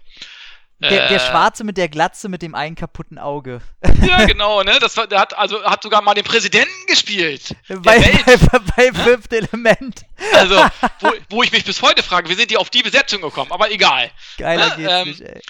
[0.79, 3.61] Der, der, äh, Schwarze mit der Glatze mit dem einen kaputten Auge.
[4.01, 4.79] Ja, genau, ne?
[4.81, 7.55] Das, der hat also hat sogar mal den Präsidenten gespielt.
[7.69, 10.07] Bei, bei, bei Fifth Element.
[10.33, 10.55] Also,
[11.01, 13.53] wo, wo, ich mich bis heute frage, wie sind die auf die Besetzung gekommen?
[13.53, 14.11] Aber egal.
[14.39, 14.77] Geiler ne?
[14.77, 15.43] geht's ähm, nicht, ey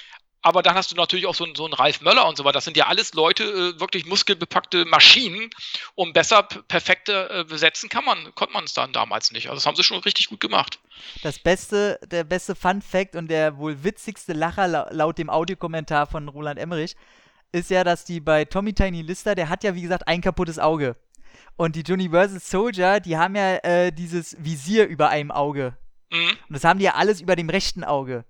[0.43, 2.55] aber dann hast du natürlich auch so, so einen Ralf Möller und so weiter.
[2.55, 5.51] Das sind ja alles Leute, äh, wirklich muskelbepackte Maschinen.
[5.95, 9.49] Um besser perfekte äh, besetzen kann man, konnte man es dann damals nicht.
[9.49, 10.79] Also das haben sie schon richtig gut gemacht.
[11.23, 16.07] Das beste, der beste Fun Fact und der wohl witzigste Lacher la laut dem Audiokommentar
[16.07, 16.97] von Roland Emmerich
[17.53, 20.59] ist ja, dass die bei Tommy Tiny Lister, der hat ja wie gesagt ein kaputtes
[20.59, 20.97] Auge.
[21.57, 25.77] Und die Universal Soldier, die haben ja äh, dieses Visier über einem Auge.
[26.11, 26.31] Mhm.
[26.49, 28.25] Und das haben die ja alles über dem rechten Auge.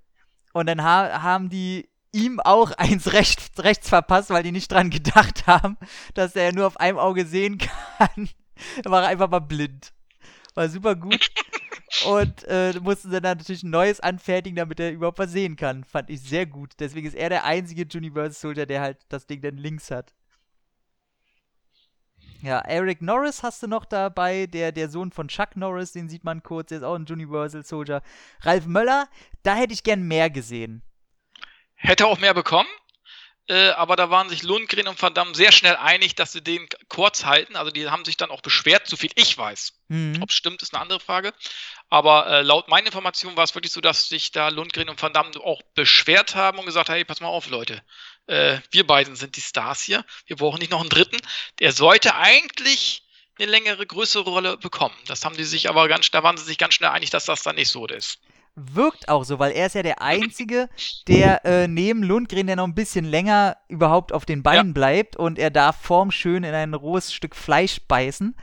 [0.53, 4.91] Und dann ha haben die ihm auch eins rechts, rechts verpasst, weil die nicht dran
[4.91, 5.77] gedacht haben,
[6.15, 8.29] dass er nur auf einem Auge sehen kann.
[8.85, 9.93] er war einfach mal blind.
[10.55, 11.31] War super gut.
[12.07, 15.85] Und äh, mussten dann natürlich ein neues anfertigen, damit er überhaupt was sehen kann.
[15.85, 16.75] Fand ich sehr gut.
[16.79, 20.15] Deswegen ist er der einzige Universal Soldier, der halt das Ding dann links hat.
[22.43, 26.25] Ja, Eric Norris hast du noch dabei, der, der Sohn von Chuck Norris, den sieht
[26.25, 28.03] man kurz, der ist auch ein Universal Soldier.
[28.41, 29.09] Ralf Möller,
[29.43, 30.83] da hätte ich gern mehr gesehen.
[31.83, 32.69] Hätte auch mehr bekommen,
[33.51, 36.69] äh, aber da waren sich Lundgren und Van Damme sehr schnell einig, dass sie den
[36.89, 37.57] kurz halten.
[37.57, 39.73] Also die haben sich dann auch beschwert, so viel ich weiß.
[39.89, 40.23] Mhm.
[40.23, 41.35] Ob es stimmt, ist eine andere Frage.
[41.89, 45.13] Aber äh, laut meinen Informationen war es wirklich so, dass sich da Lundgren und Van
[45.13, 47.83] Damme auch beschwert haben und gesagt haben, hey, pass mal auf, Leute.
[48.29, 50.05] Äh, wir beiden sind die Stars hier.
[50.27, 51.19] Wir brauchen nicht noch einen dritten.
[51.59, 53.03] Der sollte eigentlich
[53.37, 54.95] eine längere, größere Rolle bekommen.
[55.07, 57.43] Das haben die sich aber ganz, da waren sie sich ganz schnell einig, dass das
[57.43, 58.21] dann nicht so ist
[58.57, 60.69] wirkt auch so, weil er ist ja der Einzige,
[61.09, 64.73] der äh, neben Lundgren, der noch ein bisschen länger überhaupt auf den Beinen ja.
[64.73, 68.35] bleibt und er darf formschön in ein rohes Stück Fleisch beißen.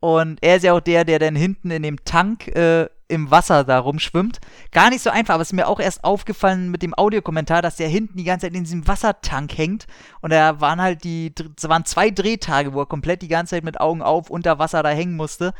[0.00, 3.64] Und er ist ja auch der, der dann hinten in dem Tank äh, im Wasser
[3.64, 4.38] da rumschwimmt.
[4.70, 7.76] Gar nicht so einfach, aber es ist mir auch erst aufgefallen mit dem Audiokommentar, dass
[7.76, 9.86] der hinten die ganze Zeit in diesem Wassertank hängt.
[10.20, 13.64] Und da waren halt die, es waren zwei Drehtage, wo er komplett die ganze Zeit
[13.64, 15.54] mit Augen auf unter Wasser da hängen musste.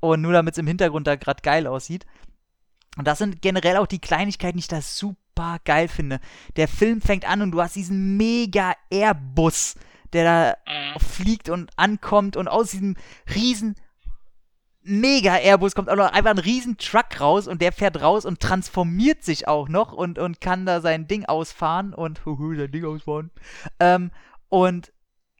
[0.00, 2.06] Und nur damit es im Hintergrund da gerade geil aussieht.
[2.96, 6.20] Und das sind generell auch die Kleinigkeiten, die ich da super geil finde.
[6.56, 9.76] Der Film fängt an und du hast diesen mega Airbus,
[10.12, 11.00] der da mhm.
[11.00, 12.96] fliegt und ankommt und aus diesem
[13.34, 13.76] riesen
[14.82, 18.40] mega Airbus, kommt auch noch einfach ein riesen Truck raus und der fährt raus und
[18.40, 23.30] transformiert sich auch noch und, und kann da sein Ding ausfahren und sein Ding ausfahren.
[23.78, 24.10] Ähm,
[24.48, 24.92] und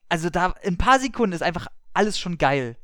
[0.08, 2.76] also da in ein paar Sekunden ist einfach alles schon geil.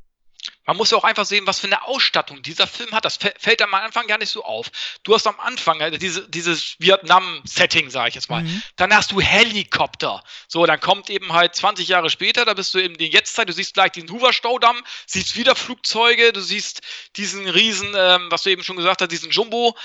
[0.66, 3.05] Man muss ja auch einfach sehen, was für eine Ausstattung dieser Film hat.
[3.05, 4.70] Das fällt am Anfang gar nicht so auf.
[5.05, 8.42] Du hast am Anfang also diese, dieses Vietnam-Setting, sage ich jetzt mal.
[8.42, 8.62] Mhm.
[8.74, 10.22] Dann hast du Helikopter.
[10.48, 13.52] So, dann kommt eben halt 20 Jahre später, da bist du in die Jetztzeit, du
[13.52, 16.83] siehst gleich diesen Hoover-Staudamm, siehst wieder Flugzeuge, du siehst
[17.16, 19.76] diesen riesen, ähm, was du eben schon gesagt hast, diesen Jumbo.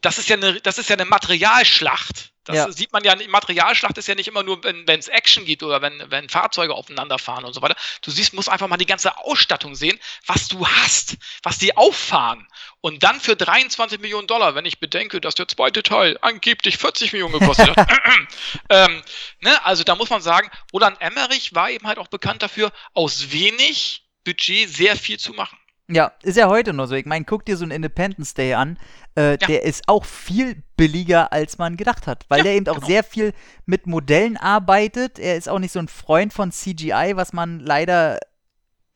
[0.00, 2.31] Das ist ja eine, das ist ja eine Materialschlacht.
[2.44, 2.72] Das ja.
[2.72, 6.02] sieht man ja, Materialschlacht ist ja nicht immer nur, wenn es Action gibt oder wenn,
[6.08, 7.76] wenn Fahrzeuge aufeinander fahren und so weiter.
[8.02, 12.48] Du siehst, musst einfach mal die ganze Ausstattung sehen, was du hast, was die auffahren.
[12.80, 17.12] Und dann für 23 Millionen Dollar, wenn ich bedenke, dass der zweite Teil angeblich 40
[17.12, 17.88] Millionen gekostet hat.
[18.70, 19.02] ähm,
[19.40, 19.64] ne?
[19.64, 24.08] Also da muss man sagen, Roland Emmerich war eben halt auch bekannt dafür, aus wenig
[24.24, 25.58] Budget sehr viel zu machen.
[25.88, 26.94] Ja, ist ja heute noch so.
[26.94, 28.78] Ich meine, guck dir so einen Independence Day an.
[29.16, 29.36] Äh, ja.
[29.36, 32.24] Der ist auch viel billiger, als man gedacht hat.
[32.28, 32.86] Weil ja, der eben auch genau.
[32.86, 33.32] sehr viel
[33.66, 35.18] mit Modellen arbeitet.
[35.18, 38.18] Er ist auch nicht so ein Freund von CGI, was man leider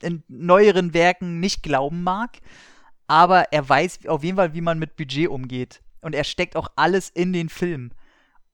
[0.02, 2.38] in neueren Werken nicht glauben mag.
[3.06, 5.82] Aber er weiß auf jeden Fall, wie man mit Budget umgeht.
[6.00, 7.92] Und er steckt auch alles in den Film.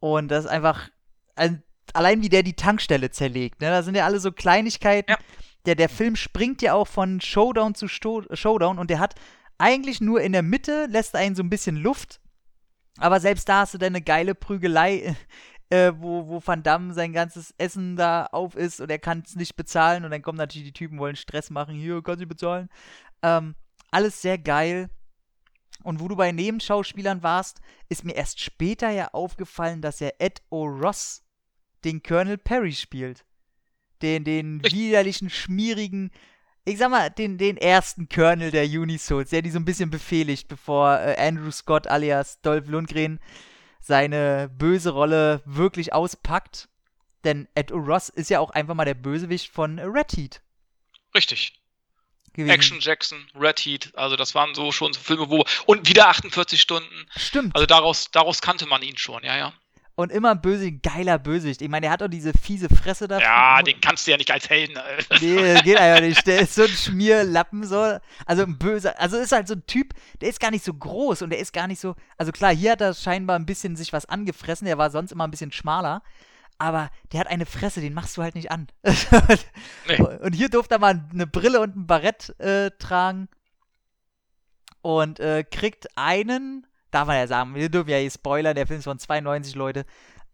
[0.00, 0.88] Und das ist einfach.
[1.34, 1.56] Also,
[1.94, 3.60] allein wie der die Tankstelle zerlegt.
[3.60, 3.68] Ne?
[3.68, 5.12] Da sind ja alle so Kleinigkeiten.
[5.12, 5.18] Ja
[5.66, 9.14] der, der Film springt ja auch von Showdown zu Sto Showdown und der hat
[9.62, 12.20] eigentlich nur in der Mitte, lässt einen so ein bisschen Luft.
[12.98, 15.16] Aber selbst da hast du dann eine geile Prügelei,
[15.70, 19.36] äh, wo, wo Van Damme sein ganzes Essen da auf ist und er kann es
[19.36, 20.04] nicht bezahlen.
[20.04, 21.76] Und dann kommen natürlich die Typen, wollen Stress machen.
[21.76, 22.68] Hier, kann sie bezahlen.
[23.22, 23.54] Ähm,
[23.92, 24.90] alles sehr geil.
[25.84, 30.42] Und wo du bei Nebenschauspielern warst, ist mir erst später ja aufgefallen, dass er Ed
[30.50, 31.22] O'Ross
[31.84, 33.24] den Colonel Perry spielt
[34.02, 36.10] den, den widerlichen, schmierigen,
[36.64, 40.48] ich sag mal, den, den ersten Colonel der Unisouls, der die so ein bisschen befehligt,
[40.48, 43.20] bevor äh, Andrew Scott alias Dolph Lundgren
[43.80, 46.68] seine böse Rolle wirklich auspackt.
[47.24, 50.42] Denn Ed Ross ist ja auch einfach mal der Bösewicht von Red Heat.
[51.14, 51.60] Richtig.
[52.32, 52.50] Gewesen.
[52.50, 55.44] Action Jackson, Red Heat, also das waren so schon so Filme, wo.
[55.66, 57.06] Und wieder 48 Stunden.
[57.14, 57.54] Stimmt.
[57.54, 59.52] Also daraus, daraus kannte man ihn schon, ja, ja
[59.94, 61.60] und immer böse, geiler Bösewicht.
[61.60, 63.20] Ich meine, der hat auch diese fiese Fresse da.
[63.20, 64.78] Ja, den kannst du ja nicht als Helden.
[65.20, 66.26] nee, geht einfach nicht.
[66.26, 67.98] Der ist so ein Schmierlappen, so.
[68.24, 71.22] Also ein böser, also ist halt so ein Typ, der ist gar nicht so groß
[71.22, 71.94] und der ist gar nicht so.
[72.16, 75.24] Also klar, hier hat er scheinbar ein bisschen sich was angefressen, der war sonst immer
[75.24, 76.02] ein bisschen schmaler.
[76.58, 78.68] Aber der hat eine Fresse, den machst du halt nicht an.
[79.88, 80.00] nee.
[80.00, 83.28] Und hier durfte er mal eine Brille und ein Barett äh, tragen.
[84.80, 88.78] Und äh, kriegt einen darf man ja sagen, wir dürfen ja hier spoilern, der Film
[88.78, 89.84] ist von 92, Leute.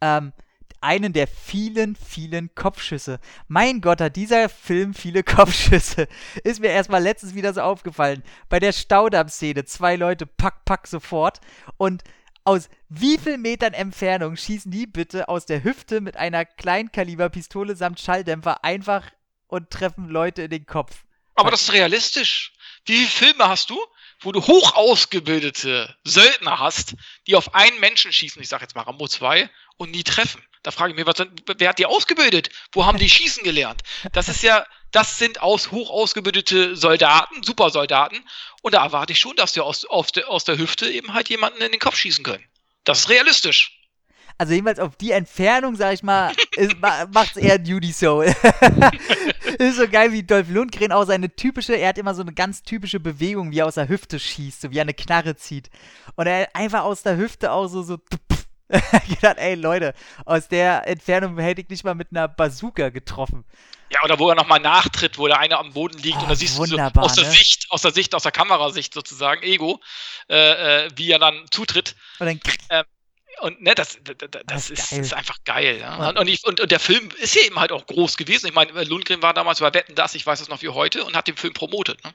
[0.00, 0.32] Ähm,
[0.80, 3.18] einen der vielen, vielen Kopfschüsse.
[3.48, 6.06] Mein Gott, hat dieser Film viele Kopfschüsse.
[6.44, 8.22] Ist mir erstmal letztens wieder so aufgefallen.
[8.48, 11.40] Bei der Staudamm-Szene, zwei Leute, pack, pack sofort.
[11.78, 12.04] Und
[12.44, 18.00] aus wie viel Metern Entfernung schießen die bitte aus der Hüfte mit einer Kleinkaliberpistole samt
[18.00, 19.04] Schalldämpfer einfach
[19.48, 21.04] und treffen Leute in den Kopf?
[21.34, 22.52] Aber das ist realistisch.
[22.86, 23.78] Wie viele Filme hast du,
[24.20, 26.94] wo du hoch ausgebildete Söldner hast,
[27.26, 30.42] die auf einen Menschen schießen, ich sag jetzt mal Rambo 2, und nie treffen.
[30.62, 31.26] Da frage ich mich, was,
[31.56, 32.50] wer hat die ausgebildet?
[32.72, 33.82] Wo haben die schießen gelernt?
[34.12, 38.24] Das ist ja, das sind aus hoch ausgebildete Soldaten, Supersoldaten,
[38.62, 41.62] und da erwarte ich schon, dass die aus, der, aus der Hüfte eben halt jemanden
[41.62, 42.44] in den Kopf schießen können.
[42.84, 43.77] Das ist realistisch.
[44.38, 46.32] Also jedenfalls auf die Entfernung, sag ich mal,
[47.12, 48.26] macht es eher Duty Soul.
[49.58, 52.62] ist so geil, wie Dolph Lundgren auch seine typische, er hat immer so eine ganz
[52.62, 55.70] typische Bewegung, wie er aus der Hüfte schießt, so wie er eine Knarre zieht.
[56.14, 57.98] Und er einfach aus der Hüfte auch so, so
[59.08, 59.92] gedacht, ey Leute,
[60.24, 63.44] aus der Entfernung hätte ich nicht mal mit einer Bazooka getroffen.
[63.90, 66.36] Ja, oder wo er nochmal nachtritt, wo der eine am Boden liegt oh, und da
[66.36, 67.30] siehst du so aus der ne?
[67.30, 69.80] Sicht, aus der Sicht, aus der Kamerasicht sozusagen, Ego,
[70.28, 71.96] äh, äh, wie er dann zutritt.
[72.18, 72.84] Und dann ähm,
[73.40, 75.78] und ne, das, das, das, das ist, ist, einfach geil.
[75.80, 76.08] Ja?
[76.08, 78.46] Und, und, ich, und, und, der Film ist ja eben halt auch groß gewesen.
[78.46, 81.16] Ich meine, Lundgren war damals bei Wetten das, ich weiß es noch wie heute, und
[81.16, 82.02] hat den Film promotet.
[82.04, 82.14] Ne?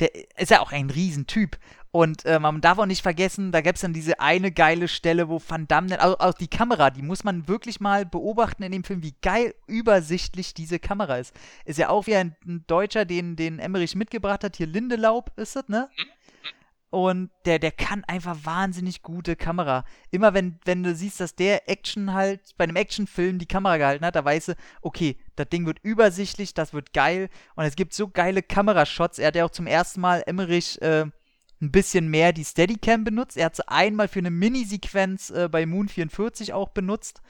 [0.00, 1.58] Der ist ja auch ein Riesentyp.
[1.94, 5.28] Und äh, man darf auch nicht vergessen, da gäbe es dann diese eine geile Stelle,
[5.28, 8.82] wo Van Damme, also auch die Kamera, die muss man wirklich mal beobachten in dem
[8.82, 11.34] Film, wie geil übersichtlich diese Kamera ist.
[11.66, 15.54] Ist ja auch wie ein, ein Deutscher, den, den Emmerich mitgebracht hat, hier Lindelaub ist
[15.54, 15.90] das, ne?
[15.94, 16.04] Mhm.
[16.92, 19.86] Und der, der kann einfach wahnsinnig gute Kamera.
[20.10, 24.04] Immer wenn, wenn du siehst, dass der Action halt bei einem Actionfilm die Kamera gehalten
[24.04, 27.30] hat, da weißt du, okay, das Ding wird übersichtlich, das wird geil.
[27.54, 29.18] Und es gibt so geile Kamerashots.
[29.18, 31.06] Er hat ja auch zum ersten Mal Emmerich äh,
[31.62, 33.38] ein bisschen mehr die Steadicam benutzt.
[33.38, 37.22] Er hat sie einmal für eine Minisequenz äh, bei Moon 44 auch benutzt.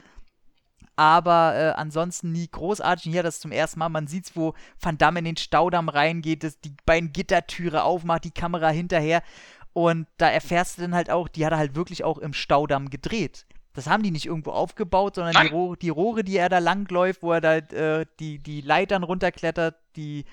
[1.03, 3.11] Aber äh, ansonsten nie großartig.
[3.11, 3.89] Hier das zum ersten Mal.
[3.89, 8.31] Man sieht wo Van Damme in den Staudamm reingeht, das, die beiden Gittertüre aufmacht, die
[8.31, 9.25] Kamera hinterher.
[9.73, 12.89] Und da erfährst du dann halt auch, die hat er halt wirklich auch im Staudamm
[12.89, 13.47] gedreht.
[13.73, 17.25] Das haben die nicht irgendwo aufgebaut, sondern die Rohre, die Rohre, die er da langläuft,
[17.25, 20.25] wo er da äh, die, die Leitern runterklettert, die,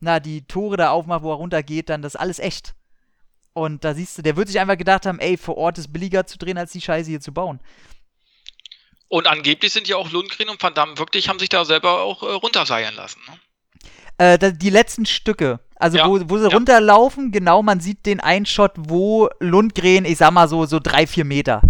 [0.00, 2.74] na, die Tore da aufmacht, wo er runtergeht, dann das ist alles echt.
[3.52, 6.26] Und da siehst du, der wird sich einfach gedacht haben, ey, vor Ort ist billiger
[6.26, 7.60] zu drehen, als die Scheiße hier zu bauen.
[9.08, 12.22] Und angeblich sind ja auch Lundgren und Van Damme wirklich, haben sich da selber auch
[12.22, 13.20] äh, runterseilen lassen.
[13.28, 14.38] Ne?
[14.40, 16.08] Äh, die letzten Stücke, also ja.
[16.08, 16.54] wo, wo sie ja.
[16.54, 21.24] runterlaufen, genau, man sieht den Einshot, wo Lundgren, ich sag mal so, so drei, vier
[21.24, 21.62] Meter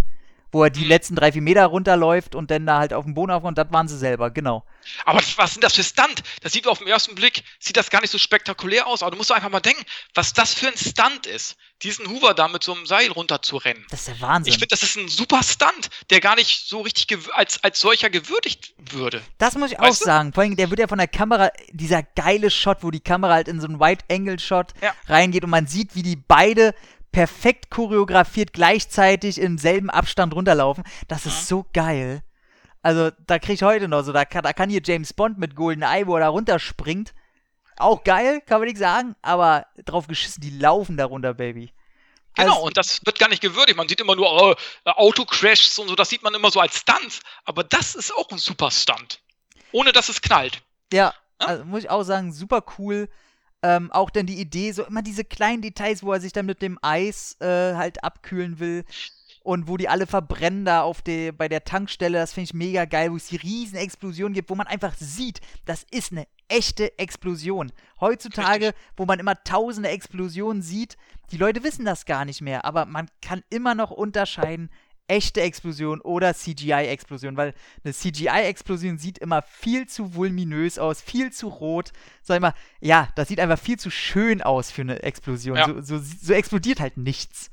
[0.57, 0.89] wo er die mhm.
[0.89, 3.89] letzten drei, vier Meter runterläuft und dann da halt auf dem Boden aufkommt, das waren
[3.89, 4.65] sie selber, genau.
[5.05, 6.23] Aber was sind das für Stunt?
[6.41, 9.19] Das sieht auf den ersten Blick, sieht das gar nicht so spektakulär aus, aber du
[9.19, 12.75] musst einfach mal denken, was das für ein Stunt ist, diesen Hoover da mit so
[12.75, 13.85] einem Seil runterzurennen.
[13.91, 14.51] Das ist der Wahnsinn.
[14.51, 18.09] Ich finde, das ist ein super Stunt, der gar nicht so richtig als, als solcher
[18.09, 19.21] gewürdigt würde.
[19.37, 20.05] Das muss ich weißt auch du?
[20.05, 20.33] sagen.
[20.33, 23.49] Vor allem, der wird ja von der Kamera, dieser geile Shot, wo die Kamera halt
[23.49, 24.95] in so einen Wide-Angle-Shot ja.
[25.07, 26.75] reingeht und man sieht, wie die beide
[27.17, 30.85] perfekt choreografiert gleichzeitig im selben Abstand runterlaufen.
[31.09, 31.47] Das ist mhm.
[31.47, 32.23] so geil.
[32.83, 35.57] Also, da kriege ich heute noch so, da kann, da kann hier James Bond mit
[35.57, 37.15] Golden Eye, wo er da runterspringt.
[37.79, 41.73] Auch geil, kann man nicht sagen, aber drauf geschissen, die laufen da runter, Baby.
[42.35, 43.79] Genau, also, und das wird gar nicht gewürdigt.
[43.79, 44.51] Man sieht immer nur
[44.85, 47.21] äh, Autocrashs und so, das sieht man immer so als Stunt.
[47.47, 49.23] Aber das ist auch ein super Stunt.
[49.73, 50.61] Ohne dass es knallt.
[50.93, 51.47] Ja, ja?
[51.47, 53.09] Also, muss ich auch sagen, super cool.
[53.67, 56.63] Ähm, auch dann die Idee, so immer diese kleinen Details, wo er sich dann mit
[56.63, 58.85] dem Eis äh, halt abkühlen will
[59.43, 62.85] und wo die alle verbrennen da auf der, bei der Tankstelle, das finde ich mega
[62.85, 66.97] geil, wo es die riesen Explosionen gibt, wo man einfach sieht, das ist eine echte
[66.97, 67.73] Explosion.
[68.01, 68.83] Heutzutage, Richtig.
[68.97, 70.97] wo man immer tausende Explosionen sieht,
[71.33, 74.71] die Leute wissen das gar nicht mehr, aber man kann immer noch unterscheiden,
[75.09, 81.49] echte Explosion oder CGI-Explosion, weil eine CGI-Explosion sieht immer viel zu voluminös aus, viel zu
[81.49, 81.93] rot.
[82.23, 85.57] Sag ich mal, ja, das sieht einfach viel zu schön aus für eine Explosion.
[85.57, 85.67] Ja.
[85.67, 87.51] So, so, so, explodiert halt nichts.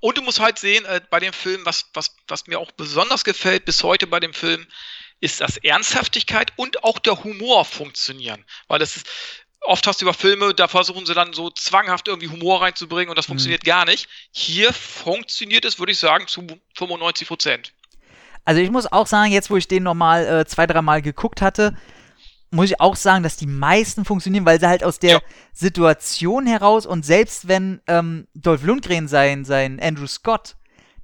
[0.00, 3.24] Und du musst halt sehen, äh, bei dem Film, was, was, was mir auch besonders
[3.24, 4.66] gefällt bis heute bei dem Film,
[5.20, 8.44] ist, dass Ernsthaftigkeit und auch der Humor funktionieren.
[8.66, 9.06] Weil das ist,
[9.64, 13.16] oft hast du über Filme, da versuchen sie dann so zwanghaft irgendwie Humor reinzubringen und
[13.16, 13.32] das mhm.
[13.32, 14.08] funktioniert gar nicht.
[14.30, 17.72] Hier funktioniert es, würde ich sagen, zu 95 Prozent.
[18.44, 21.76] Also ich muss auch sagen, jetzt wo ich den nochmal äh, zwei, dreimal geguckt hatte,
[22.50, 25.20] muss ich auch sagen, dass die meisten funktionieren, weil sie halt aus der ja.
[25.52, 30.56] Situation heraus und selbst wenn ähm, Dolph Lundgren sein, sein Andrew Scott,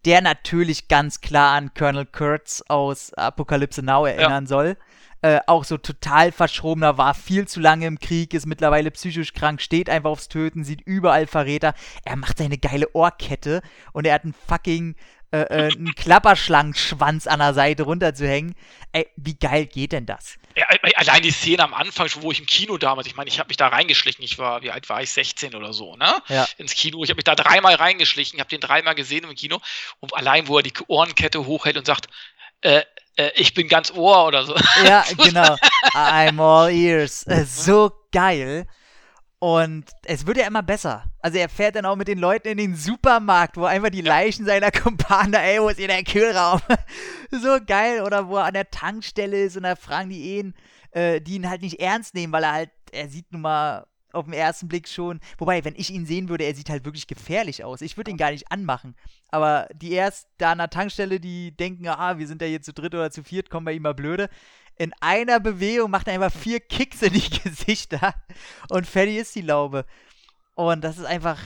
[0.05, 4.49] der natürlich ganz klar an Colonel Kurtz aus Apocalypse Now erinnern ja.
[4.49, 4.77] soll,
[5.23, 9.61] äh, auch so total verschrobener, war viel zu lange im Krieg, ist mittlerweile psychisch krank,
[9.61, 11.75] steht einfach aufs Töten, sieht überall Verräter.
[12.05, 14.95] Er macht seine geile Ohrkette und er hat einen fucking
[15.31, 18.55] äh, äh, einen Klapperschlangenschwanz an der Seite runterzuhängen.
[18.93, 20.39] Ey, wie geil geht denn das?
[20.57, 23.49] Ja, allein die Szene am Anfang, wo ich im Kino damals, ich meine, ich habe
[23.49, 26.23] mich da reingeschlichen, ich war, wie alt war ich, 16 oder so, ne?
[26.29, 26.49] Ja.
[26.57, 27.05] Ins Kino.
[27.05, 29.61] Ich habe mich da dreimal reingeschlichen, ich habe den dreimal gesehen im Kino.
[30.01, 32.09] Und allein, wo er die Ohrenkette hochhält und sagt,
[32.63, 32.83] äh,
[33.19, 34.55] äh, ich bin ganz Ohr oder so.
[34.85, 35.57] Ja, genau.
[35.93, 37.27] I'm all ears.
[37.27, 38.67] Äh, so geil.
[39.41, 41.05] Und es wird ja immer besser.
[41.21, 44.47] Also er fährt dann auch mit den Leuten in den Supermarkt, wo einfach die Leichen
[44.47, 46.61] seiner Kumpane, ey, wo ist hier der Kühlraum?
[47.31, 48.03] so geil.
[48.03, 50.55] Oder wo er an der Tankstelle ist und da fragen die ihn,
[50.93, 53.87] äh, die ihn halt nicht ernst nehmen, weil er halt, er sieht nun mal
[54.19, 55.21] auf den ersten Blick schon.
[55.39, 57.81] Wobei, wenn ich ihn sehen würde, er sieht halt wirklich gefährlich aus.
[57.81, 58.95] Ich würde ihn gar nicht anmachen.
[59.31, 62.73] Aber die erst da an der Tankstelle, die denken, ah, wir sind ja jetzt zu
[62.73, 64.29] dritt oder zu viert, kommen bei ihm mal blöde.
[64.77, 68.15] In einer Bewegung macht er einfach vier Kicks in die Gesichter
[68.71, 69.85] und fertig ist die Laube.
[70.55, 71.39] Und das ist einfach,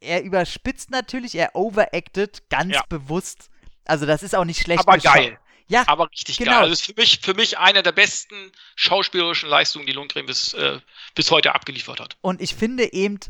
[0.00, 2.82] er überspitzt natürlich, er overacted ganz ja.
[2.88, 3.50] bewusst.
[3.84, 4.86] Also das ist auch nicht schlecht.
[4.86, 5.38] Aber geil.
[5.68, 6.50] Ja, aber richtig genau.
[6.50, 6.60] geil.
[6.60, 10.54] Also das ist für mich, für mich eine der besten schauspielerischen Leistungen, die Lundgren bis,
[10.54, 10.80] äh,
[11.14, 12.16] bis heute abgeliefert hat.
[12.22, 13.20] Und ich finde eben,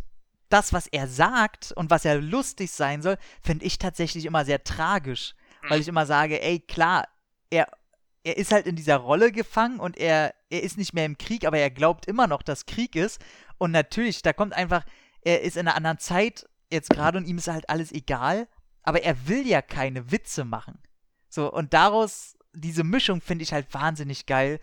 [0.49, 4.65] das, was er sagt und was er lustig sein soll, finde ich tatsächlich immer sehr
[4.65, 5.35] tragisch.
[5.63, 5.71] Mhm.
[5.71, 7.09] Weil ich immer sage, ey, klar,
[7.51, 7.69] er,
[8.25, 11.45] er ist halt in dieser Rolle gefangen und er, er ist nicht mehr im Krieg,
[11.45, 13.21] aber er glaubt immer noch, dass Krieg ist.
[13.59, 14.85] Und natürlich, da kommt einfach,
[15.23, 18.49] er ist in einer anderen Zeit jetzt gerade und ihm ist halt alles egal,
[18.83, 20.79] aber er will ja keine Witze machen.
[21.29, 24.61] So, und daraus, diese Mischung finde ich halt wahnsinnig geil.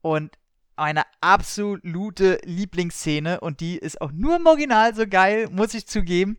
[0.00, 0.36] Und
[0.76, 6.38] eine absolute Lieblingsszene, und die ist auch nur im Original so geil, muss ich zugeben,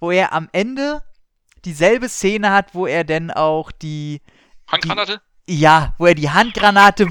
[0.00, 1.02] wo er am Ende
[1.64, 4.20] dieselbe Szene hat, wo er denn auch die.
[4.66, 5.20] Handgranate?
[5.48, 7.08] Die, ja, wo er die Handgranate.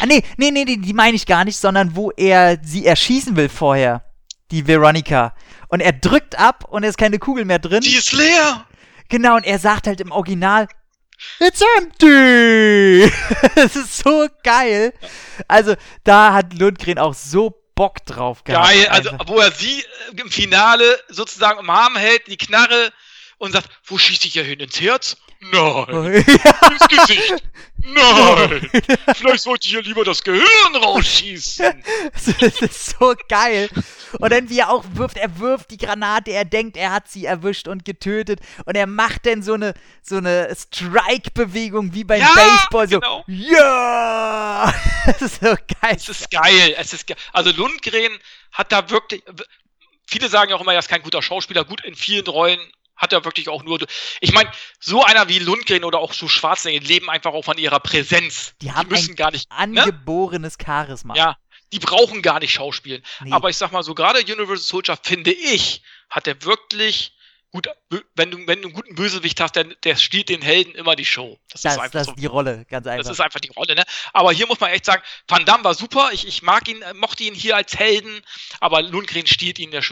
[0.00, 3.36] Ah, nee, nee, nee, die, die meine ich gar nicht, sondern wo er sie erschießen
[3.36, 4.04] will vorher.
[4.50, 5.34] Die Veronica.
[5.68, 7.80] Und er drückt ab und es ist keine Kugel mehr drin.
[7.80, 8.64] Die ist leer!
[9.08, 10.66] Genau, und er sagt halt im Original,
[11.38, 13.10] It's empty!
[13.54, 14.92] das ist so geil.
[15.48, 18.66] Also, da hat Lundgren auch so Bock drauf gehabt.
[18.66, 19.84] Geil, also, wo er sie
[20.16, 22.92] im Finale sozusagen im Arm hält, die Knarre
[23.38, 24.60] und sagt, wo schieße ich ja hin?
[24.60, 25.16] Ins Herz?
[25.52, 26.24] Nein.
[26.44, 26.70] Ja.
[26.70, 27.42] Ins Gesicht.
[27.78, 28.70] Nein.
[29.14, 31.84] Vielleicht sollte ich ja lieber das Gehirn rausschießen.
[32.40, 33.68] das ist so geil.
[34.18, 37.26] Und dann wie er auch wirft, er wirft die Granate, er denkt, er hat sie
[37.26, 38.40] erwischt und getötet.
[38.64, 42.88] Und er macht dann so eine, so eine Strike-Bewegung wie beim ja, Baseball.
[42.88, 43.24] So, genau.
[43.26, 44.72] ja!
[45.06, 45.96] Das ist so geil.
[45.96, 46.74] Es ist geil.
[46.76, 48.18] Es ist ge Also Lundgren
[48.50, 49.22] hat da wirklich.
[50.08, 51.64] Viele sagen auch immer, er ist kein guter Schauspieler.
[51.64, 52.58] Gut, in vielen Rollen
[52.96, 53.78] hat er wirklich auch nur.
[54.20, 57.80] Ich meine, so einer wie Lundgren oder auch so Schwarzenegger leben einfach auch von ihrer
[57.80, 58.54] Präsenz.
[58.62, 59.50] Die haben die müssen gar nicht.
[59.50, 59.56] Ne?
[59.56, 60.64] Angeborenes ne?
[60.64, 61.14] Charisma.
[61.14, 61.36] Ja,
[61.72, 63.02] die brauchen gar nicht schauspielen.
[63.20, 63.32] Nee.
[63.32, 67.15] Aber ich sag mal so, gerade Universal Soldier, finde ich, hat er wirklich
[67.56, 67.68] gut,
[68.14, 71.04] wenn du, wenn du einen guten Bösewicht hast, der, der stiehlt den Helden immer die
[71.04, 71.38] Show.
[71.50, 73.04] Das, das ist einfach das so, die Rolle, ganz einfach.
[73.04, 73.84] Das ist einfach die Rolle, ne?
[74.12, 77.24] Aber hier muss man echt sagen, Van Damme war super, ich, ich mag ihn, mochte
[77.24, 78.20] ihn hier als Helden,
[78.60, 79.82] aber Lundgren stiehlt ihn der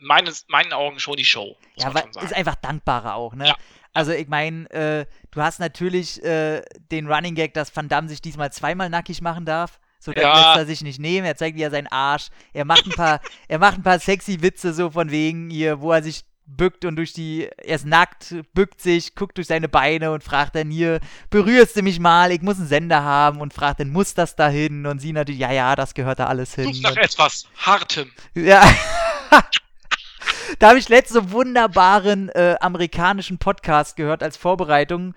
[0.00, 1.56] meines, meinen Augen schon die Show.
[1.76, 3.48] Ja, aber ist einfach dankbarer auch, ne?
[3.48, 3.56] Ja.
[3.94, 8.20] Also ich meine, äh, du hast natürlich äh, den Running Gag, dass Van Damme sich
[8.20, 9.78] diesmal zweimal nackig machen darf.
[10.00, 10.34] So, der ja.
[10.34, 12.28] lässt er sich nicht nehmen, er zeigt dir seinen Arsch.
[12.52, 15.92] Er macht ein paar, er macht ein paar sexy Witze so von wegen hier, wo
[15.92, 20.12] er sich bückt und durch die, er ist nackt, bückt sich, guckt durch seine Beine
[20.12, 23.80] und fragt dann hier, berührst du mich mal, ich muss einen Sender haben und fragt
[23.80, 24.86] dann, muss das da hin?
[24.86, 26.72] Und sie natürlich, ja, ja, das gehört da alles hin.
[26.72, 28.10] Such nach etwas Hartem.
[28.34, 28.62] Ja.
[30.58, 35.14] da habe ich letzte wunderbaren äh, amerikanischen Podcast gehört als Vorbereitung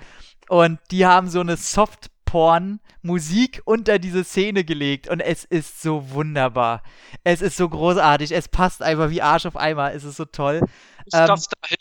[0.49, 5.81] und die haben so eine Soft Porn Musik unter diese Szene gelegt und es ist
[5.81, 6.83] so wunderbar.
[7.23, 8.31] Es ist so großartig.
[8.33, 9.93] Es passt einfach wie Arsch auf Eimer.
[9.93, 10.61] Es ist so toll.
[11.07, 11.77] Ist ähm, das dahin?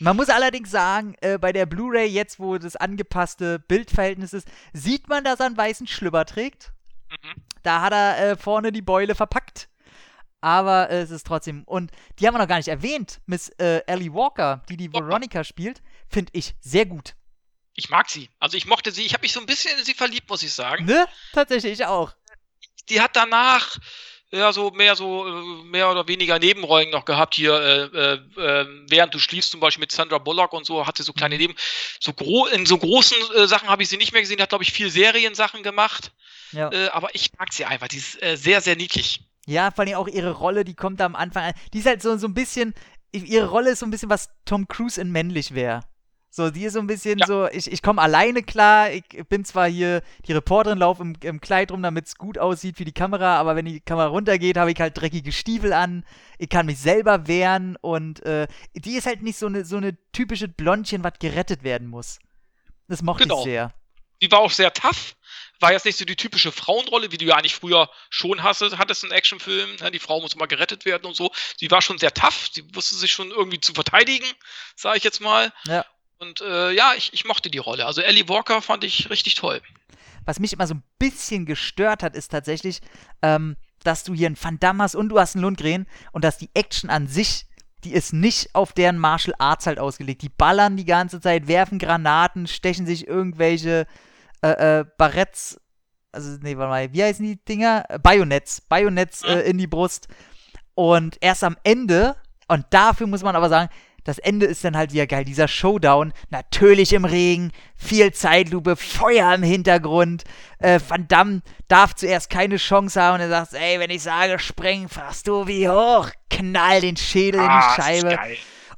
[0.00, 5.08] Man muss allerdings sagen, äh, bei der Blu-ray, jetzt wo das angepasste Bildverhältnis ist, sieht
[5.08, 6.72] man, dass er einen weißen Schlüpper trägt.
[7.10, 7.42] Mhm.
[7.62, 9.68] Da hat er äh, vorne die Beule verpackt.
[10.40, 11.64] Aber äh, es ist trotzdem.
[11.64, 13.20] Und die haben wir noch gar nicht erwähnt.
[13.26, 17.14] Miss äh, Ellie Walker, die die Veronica spielt, finde ich sehr gut
[17.74, 18.30] ich mag sie.
[18.38, 19.04] Also ich mochte sie.
[19.04, 20.84] Ich habe mich so ein bisschen in sie verliebt, muss ich sagen.
[20.84, 21.06] Ne?
[21.32, 22.14] Tatsächlich, ich auch.
[22.88, 23.76] Die hat danach
[24.34, 28.86] ja so mehr so äh, mehr oder weniger Nebenrollen noch gehabt hier äh, äh, ähm,
[28.88, 31.38] während du schliefst zum Beispiel mit Sandra Bullock und so hatte so kleine.
[31.38, 31.54] Neben
[32.00, 34.64] so gro in so großen äh, Sachen habe ich sie nicht mehr gesehen hat glaube
[34.64, 36.12] ich viel Seriensachen gemacht
[36.52, 36.70] ja.
[36.70, 39.94] Äh, aber ich mag sie einfach die ist äh, sehr sehr niedlich ja vor allem
[39.94, 42.74] auch ihre Rolle die kommt am Anfang an die ist halt so so ein bisschen
[43.12, 45.82] ihre Rolle ist so ein bisschen was Tom Cruise in männlich wäre
[46.36, 47.26] so, die ist so ein bisschen ja.
[47.28, 51.40] so, ich, ich komme alleine klar, ich bin zwar hier die Reporterin, laufe im, im
[51.40, 54.72] Kleid rum, damit es gut aussieht für die Kamera, aber wenn die Kamera runtergeht, habe
[54.72, 56.04] ich halt dreckige Stiefel an,
[56.38, 59.96] ich kann mich selber wehren und äh, die ist halt nicht so eine, so eine
[60.10, 62.18] typische Blondchen, was gerettet werden muss.
[62.88, 63.38] Das mochte genau.
[63.38, 63.72] ich sehr.
[64.20, 65.14] Die war auch sehr tough,
[65.60, 69.04] war jetzt nicht so die typische Frauenrolle, wie du ja eigentlich früher schon hattest, hattest
[69.04, 69.76] in Actionfilmen.
[69.76, 69.92] Ne?
[69.92, 71.30] Die Frau muss immer gerettet werden und so.
[71.58, 74.26] Sie war schon sehr tough, sie wusste sich schon irgendwie zu verteidigen,
[74.74, 75.52] sage ich jetzt mal.
[75.66, 75.84] Ja.
[76.18, 77.86] Und äh, ja, ich, ich mochte die Rolle.
[77.86, 79.60] Also Ellie Walker fand ich richtig toll.
[80.24, 82.80] Was mich immer so ein bisschen gestört hat, ist tatsächlich,
[83.22, 86.38] ähm, dass du hier einen Van Damme hast und du hast einen Lundgren und dass
[86.38, 87.46] die Action an sich,
[87.84, 90.22] die ist nicht auf deren Martial Arts halt ausgelegt.
[90.22, 93.86] Die ballern die ganze Zeit, werfen Granaten, stechen sich irgendwelche
[94.42, 95.60] äh, äh, Barretts,
[96.12, 97.84] also nee, warte mal, wie heißen die Dinger?
[97.88, 100.08] Äh, Bayonets, Bayonets äh, in die Brust.
[100.74, 102.16] Und erst am Ende,
[102.48, 103.70] und dafür muss man aber sagen,
[104.04, 105.24] das Ende ist dann halt wieder geil.
[105.24, 110.24] Dieser Showdown, natürlich im Regen, viel Zeitlupe, Feuer im Hintergrund.
[110.58, 114.38] Äh, Van Damme darf zuerst keine Chance haben und er sagt, ey, wenn ich sage,
[114.38, 116.10] spring, fragst du wie hoch.
[116.28, 118.18] Knall den Schädel ah, in die ah, Scheibe.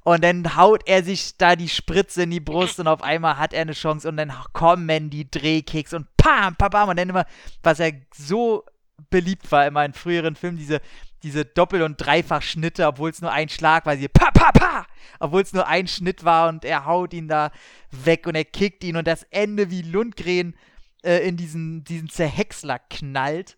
[0.05, 3.53] Und dann haut er sich da die Spritze in die Brust und auf einmal hat
[3.53, 6.89] er eine Chance und dann kommen die Drehkicks und pam, pam, pam.
[6.91, 7.27] Und dann immer,
[7.65, 8.65] was er so
[9.11, 10.81] beliebt war immer in früheren Filmen, diese
[11.27, 14.87] diese Doppel- und Dreifach-Schnitte, obwohl es nur ein Schlag war, sie pa, pa, pa,
[15.19, 17.51] obwohl es nur ein Schnitt war und er haut ihn da
[17.91, 20.57] weg und er kickt ihn und das Ende wie Lundgren
[21.03, 23.57] äh, in diesen, diesen Zerhäcksler knallt.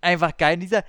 [0.00, 0.56] Einfach geil.
[0.56, 0.84] Dieser,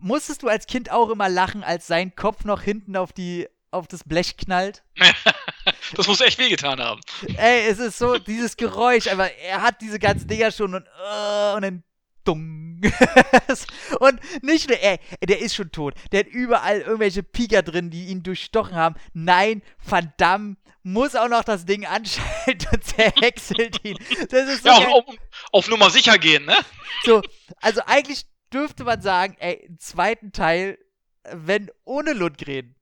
[0.00, 3.86] musstest du als Kind auch immer lachen, als sein Kopf noch hinten auf die auf
[3.86, 4.82] das Blech knallt.
[5.94, 7.00] das muss echt wehgetan haben.
[7.36, 11.56] Ey, es ist so, dieses Geräusch, aber er hat diese ganzen Dinger schon und, uh,
[11.56, 11.84] und dann
[12.28, 12.80] Dung.
[14.00, 15.94] und nicht nur, ey, der ist schon tot.
[16.12, 18.94] Der hat überall irgendwelche Pika drin, die ihn durchstochen haben.
[19.14, 23.98] Nein, verdammt, muss auch noch das Ding anschalten und zerhäckselt ihn.
[24.30, 25.16] Das ist so ja, auf, auf,
[25.52, 26.56] auf Nummer sicher gehen, ne?
[27.04, 27.22] So,
[27.60, 30.78] also eigentlich dürfte man sagen, ey, im zweiten Teil,
[31.32, 32.74] wenn ohne Lundgren,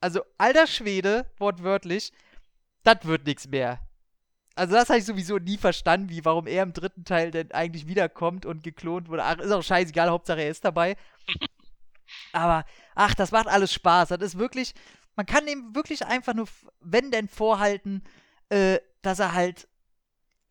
[0.00, 2.12] also alter Schwede, wortwörtlich,
[2.82, 3.80] das wird nichts mehr.
[4.56, 7.86] Also das habe ich sowieso nie verstanden, wie, warum er im dritten Teil denn eigentlich
[7.86, 9.24] wiederkommt und geklont wurde.
[9.24, 10.96] Ach, ist auch scheißegal, Hauptsache er ist dabei.
[12.32, 14.10] Aber, ach, das macht alles Spaß.
[14.10, 14.74] Das ist wirklich,
[15.16, 16.46] man kann ihm wirklich einfach nur,
[16.80, 18.04] wenn denn vorhalten,
[18.48, 19.66] äh, dass er halt,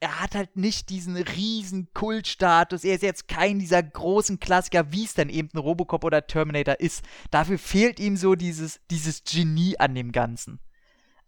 [0.01, 2.83] er hat halt nicht diesen riesen Kultstatus.
[2.83, 6.77] Er ist jetzt kein dieser großen Klassiker, wie es dann eben ein Robocop oder Terminator
[6.77, 7.05] ist.
[7.31, 10.59] Dafür fehlt ihm so dieses, dieses Genie an dem Ganzen.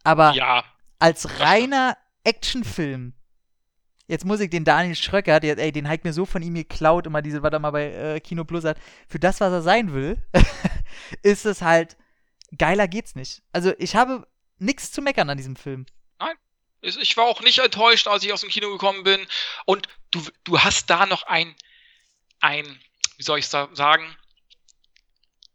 [0.03, 0.65] Aber ja,
[0.99, 3.13] als reiner Actionfilm
[4.07, 7.07] Jetzt muss ich den Daniel Schröcker, der, ey, den hat mir so von ihm geklaut,
[7.07, 9.93] immer diese, was er mal bei äh, Kino Plus hat, für das, was er sein
[9.93, 10.17] will,
[11.23, 11.97] ist es halt,
[12.55, 13.41] geiler geht's nicht.
[13.51, 14.27] Also ich habe
[14.59, 15.87] nichts zu meckern an diesem Film.
[16.19, 16.35] Nein.
[16.81, 19.25] Ich war auch nicht enttäuscht, als ich aus dem Kino gekommen bin.
[19.65, 21.55] Und du, du hast da noch ein,
[22.41, 22.79] ein,
[23.17, 24.15] wie soll ich sagen,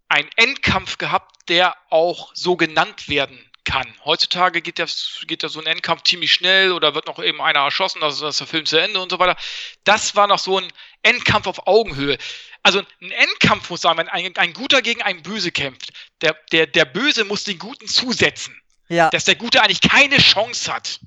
[0.09, 3.39] ein Endkampf gehabt, der auch so genannt werden
[3.71, 3.87] kann.
[4.05, 7.61] Heutzutage geht, das, geht ja so ein Endkampf ziemlich schnell oder wird noch eben einer
[7.61, 9.37] erschossen, also ist der Film zu Ende und so weiter.
[9.85, 12.18] Das war noch so ein Endkampf auf Augenhöhe.
[12.62, 15.93] Also ein Endkampf muss sein, wenn ein, ein Guter gegen einen Böse kämpft.
[16.21, 18.61] Der, der, der Böse muss den Guten zusetzen.
[18.89, 19.09] Ja.
[19.11, 21.01] Dass der Gute eigentlich keine Chance hat.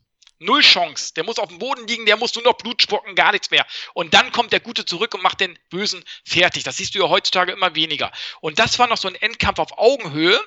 [0.43, 1.13] Null Chance.
[1.15, 3.65] Der muss auf dem Boden liegen, der muss nur noch Blut spucken, gar nichts mehr.
[3.93, 6.63] Und dann kommt der Gute zurück und macht den Bösen fertig.
[6.63, 8.11] Das siehst du ja heutzutage immer weniger.
[8.41, 10.39] Und das war noch so ein Endkampf auf Augenhöhe,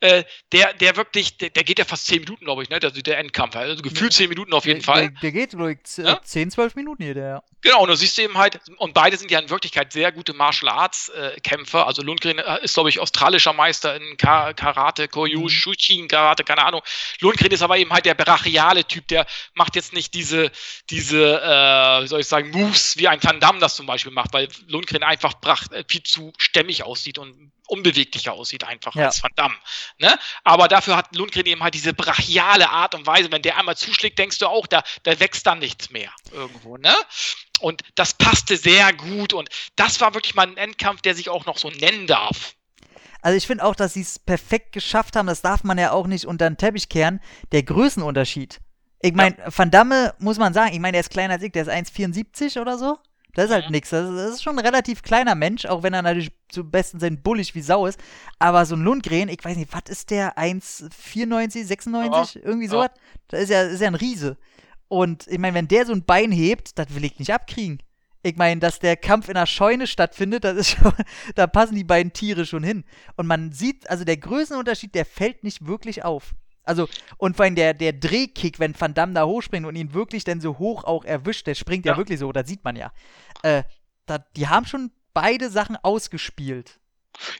[0.00, 2.78] äh, der, der wirklich, der, der, geht ja fast zehn Minuten, glaube ich, ne?
[2.80, 3.56] Der, der Endkampf.
[3.56, 5.10] Also gefühlt zehn Minuten auf jeden der, Fall.
[5.22, 6.20] Der, geht, glaube ich, ja?
[6.22, 7.42] 10, 12 Minuten hier, der.
[7.60, 10.72] Genau, und du siehst eben halt, und beide sind ja in Wirklichkeit sehr gute Martial
[10.72, 11.86] Arts äh, Kämpfer.
[11.86, 15.48] Also Lundgren äh, ist, glaube ich, australischer Meister in Ka Karate, Koryu, mhm.
[15.48, 16.82] Shuchin Karate, keine Ahnung.
[17.20, 20.50] Lundgren ist aber eben halt der brachiale Typ, der macht jetzt nicht diese,
[20.90, 24.32] diese, äh, wie soll ich sagen, Moves, wie ein Van Damme das zum Beispiel macht,
[24.32, 29.06] weil Lundgren einfach brach, äh, viel zu stämmig aussieht und unbeweglicher aussieht einfach ja.
[29.06, 29.54] als Van Damme.
[29.98, 30.18] Ne?
[30.42, 33.30] Aber dafür hat Lundgren eben halt diese brachiale Art und Weise.
[33.30, 36.76] Wenn der einmal zuschlägt, denkst du auch, da, da wächst dann nichts mehr irgendwo.
[36.78, 36.94] Ne?
[37.60, 39.32] Und das passte sehr gut.
[39.32, 42.54] Und das war wirklich mal ein Endkampf, der sich auch noch so nennen darf.
[43.20, 46.06] Also ich finde auch, dass sie es perfekt geschafft haben, das darf man ja auch
[46.06, 47.20] nicht unter den Teppich kehren,
[47.52, 48.60] der Größenunterschied.
[49.00, 49.46] Ich meine, ja.
[49.56, 52.60] Van Damme, muss man sagen, ich meine, der ist kleiner als ich, der ist 1,74
[52.60, 52.98] oder so.
[53.34, 53.72] Das ist halt mhm.
[53.72, 53.90] nichts.
[53.90, 57.22] Das, das, ist schon ein relativ kleiner Mensch, auch wenn er natürlich zum besten sein
[57.22, 58.00] bullig wie Sau ist.
[58.38, 60.36] Aber so ein Lundgren, ich weiß nicht, was ist der?
[60.36, 62.34] 1,94, 96?
[62.34, 62.48] Ja.
[62.48, 62.90] Irgendwie sowas?
[62.94, 63.02] Ja.
[63.28, 64.36] Das ist ja, ist ja ein Riese.
[64.88, 67.80] Und ich meine, wenn der so ein Bein hebt, das will ich nicht abkriegen.
[68.22, 70.92] Ich meine, dass der Kampf in einer Scheune stattfindet, das ist schon,
[71.36, 72.84] da passen die beiden Tiere schon hin.
[73.16, 76.34] Und man sieht, also der Größenunterschied, der fällt nicht wirklich auf.
[76.68, 80.24] Also, und vor allem der, der Drehkick, wenn Van Damme da hochspringt und ihn wirklich
[80.24, 82.92] dann so hoch auch erwischt, der springt ja, ja wirklich so, das sieht man ja.
[83.42, 83.62] Äh,
[84.06, 86.78] da, die haben schon beide Sachen ausgespielt.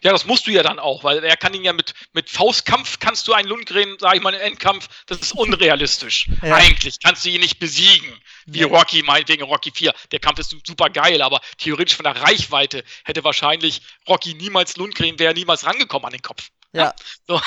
[0.02, 2.98] Ja, das musst du ja dann auch, weil er kann ihn ja mit, mit Faustkampf
[2.98, 6.28] kannst du einen Lundgren, sag ich mal, im Endkampf, das ist unrealistisch.
[6.42, 6.56] ja.
[6.56, 8.12] Eigentlich kannst du ihn nicht besiegen,
[8.46, 8.62] wie.
[8.62, 9.94] Rocky, meinetwegen Rocky 4.
[10.10, 15.18] Der Kampf ist super geil, aber theoretisch von der Reichweite hätte wahrscheinlich Rocky niemals Lundgren,
[15.18, 16.50] wäre niemals rangekommen an den Kopf.
[16.72, 16.94] Ja.
[17.26, 17.38] So.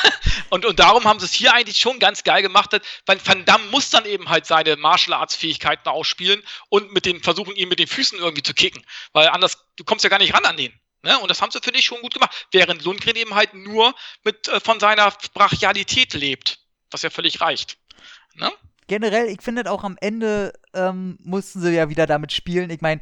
[0.52, 3.66] Und, und darum haben sie es hier eigentlich schon ganz geil gemacht, weil Van Damme
[3.72, 7.80] muss dann eben halt seine Martial Arts Fähigkeiten ausspielen und mit den versuchen, ihn mit
[7.80, 8.86] den Füßen irgendwie zu kicken.
[9.12, 10.72] Weil anders, du kommst ja gar nicht ran an den.
[11.02, 11.18] Ne?
[11.18, 12.48] Und das haben sie, finde ich, schon gut gemacht.
[12.52, 16.60] Während Lundgren eben halt nur mit, äh, von seiner Brachialität lebt.
[16.92, 17.78] Was ja völlig reicht.
[18.36, 18.52] Ne?
[18.88, 22.70] Generell, ich finde auch am Ende ähm, mussten sie ja wieder damit spielen.
[22.70, 23.02] Ich meine,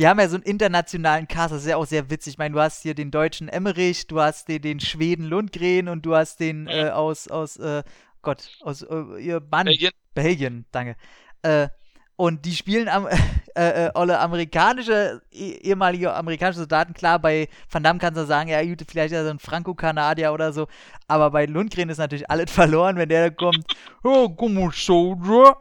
[0.00, 2.32] wir haben ja so einen internationalen Cast, das ist ja auch sehr witzig.
[2.32, 6.06] Ich meine, du hast hier den deutschen Emmerich, du hast den, den Schweden Lundgren und
[6.06, 7.82] du hast den äh, aus, aus äh,
[8.22, 9.66] Gott, aus äh, ihr Mann.
[9.66, 9.90] Belgien.
[10.14, 10.96] Belgien, danke.
[11.42, 11.68] Äh,
[12.16, 13.08] und die spielen am,
[13.54, 16.94] äh, äh, alle amerikanische, eh, ehemalige amerikanische Soldaten.
[16.94, 20.32] Klar, bei Van Damme kannst du sagen, ja, gut, vielleicht ist er so ein Franco-Kanadier
[20.32, 20.66] oder so.
[21.08, 23.66] Aber bei Lundgren ist natürlich alles verloren, wenn der da kommt.
[24.02, 25.58] oh, come on, soldier.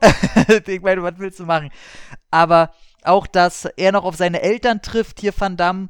[0.66, 1.72] ich meine, was willst du machen?
[2.32, 2.72] Aber
[3.04, 5.90] auch, dass er noch auf seine Eltern trifft, hier Van Damme,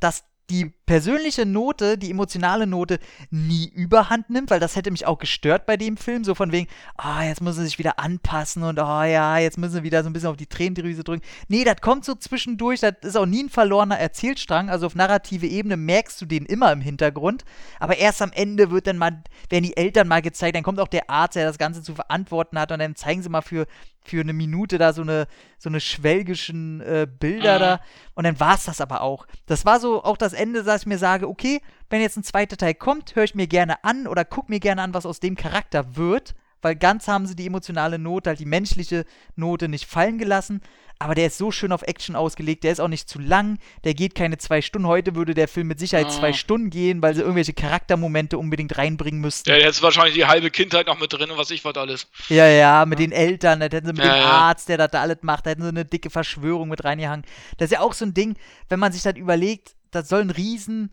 [0.00, 2.98] dass die persönliche Note, die emotionale Note
[3.30, 6.66] nie überhand nimmt, weil das hätte mich auch gestört bei dem Film, so von wegen,
[6.96, 10.02] ah, oh, jetzt müssen sie sich wieder anpassen und oh ja, jetzt müssen sie wieder
[10.02, 11.22] so ein bisschen auf die Tränendrüse drücken.
[11.46, 15.46] Nee, das kommt so zwischendurch, das ist auch nie ein verlorener Erzählstrang, also auf narrative
[15.46, 17.44] Ebene merkst du den immer im Hintergrund,
[17.80, 20.88] aber erst am Ende wird dann mal, werden die Eltern mal gezeigt, dann kommt auch
[20.88, 23.66] der Arzt, der das Ganze zu verantworten hat und dann zeigen sie mal für,
[24.04, 25.26] für eine Minute da so eine,
[25.58, 27.60] so eine schwelgischen äh, Bilder mhm.
[27.60, 27.80] da
[28.14, 29.26] und dann war es das aber auch.
[29.46, 31.60] Das war so auch das Ende, dass ich mir sage, okay,
[31.90, 34.82] wenn jetzt ein zweiter Teil kommt, höre ich mir gerne an oder guck mir gerne
[34.82, 38.44] an, was aus dem Charakter wird, weil ganz haben sie die emotionale Note, halt die
[38.44, 39.04] menschliche
[39.34, 40.60] Note nicht fallen gelassen.
[41.00, 43.94] Aber der ist so schön auf Action ausgelegt, der ist auch nicht zu lang, der
[43.94, 44.88] geht keine zwei Stunden.
[44.88, 49.20] Heute würde der Film mit Sicherheit zwei Stunden gehen, weil sie irgendwelche Charaktermomente unbedingt reinbringen
[49.20, 49.48] müssten.
[49.48, 52.08] Der ist wahrscheinlich die halbe Kindheit noch mit drin und was ich was alles.
[52.28, 53.06] Ja, ja, mit ja.
[53.06, 55.50] den Eltern, da hätten sie mit ja, dem Arzt, der das da alles macht, da
[55.50, 57.24] hätten sie eine dicke Verschwörung mit reingehangen.
[57.58, 58.36] Das ist ja auch so ein Ding,
[58.68, 60.90] wenn man sich das überlegt, das soll ein riesen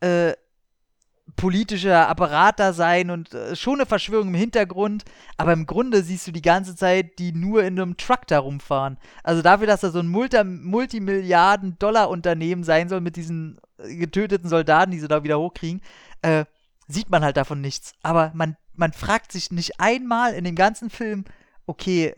[0.00, 0.32] äh,
[1.36, 5.04] politischer Apparat da sein und äh, schon eine Verschwörung im Hintergrund,
[5.36, 8.98] aber im Grunde siehst du die ganze Zeit die nur in einem Truck da rumfahren.
[9.22, 14.90] Also dafür, dass da so ein Multi Multimilliarden-Dollar-Unternehmen sein soll mit diesen äh, getöteten Soldaten,
[14.90, 15.82] die sie da wieder hochkriegen,
[16.22, 16.44] äh,
[16.88, 17.92] sieht man halt davon nichts.
[18.02, 21.24] Aber man, man fragt sich nicht einmal in dem ganzen Film,
[21.66, 22.14] okay,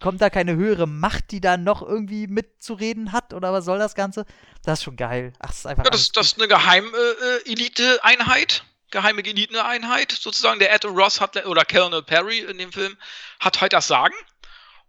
[0.00, 3.94] kommt da keine höhere Macht, die da noch irgendwie mitzureden hat oder was soll das
[3.94, 4.26] Ganze?
[4.64, 5.32] Das ist schon geil.
[5.38, 5.84] Ach, das ist einfach.
[5.84, 8.64] Ja, das, das ist eine Geheim-Elite-Einheit.
[8.64, 10.58] Äh, geheime Elite-Einheit, sozusagen.
[10.58, 12.96] Der Ed Ross hat, oder Colonel Perry in dem Film,
[13.40, 14.14] hat halt das Sagen.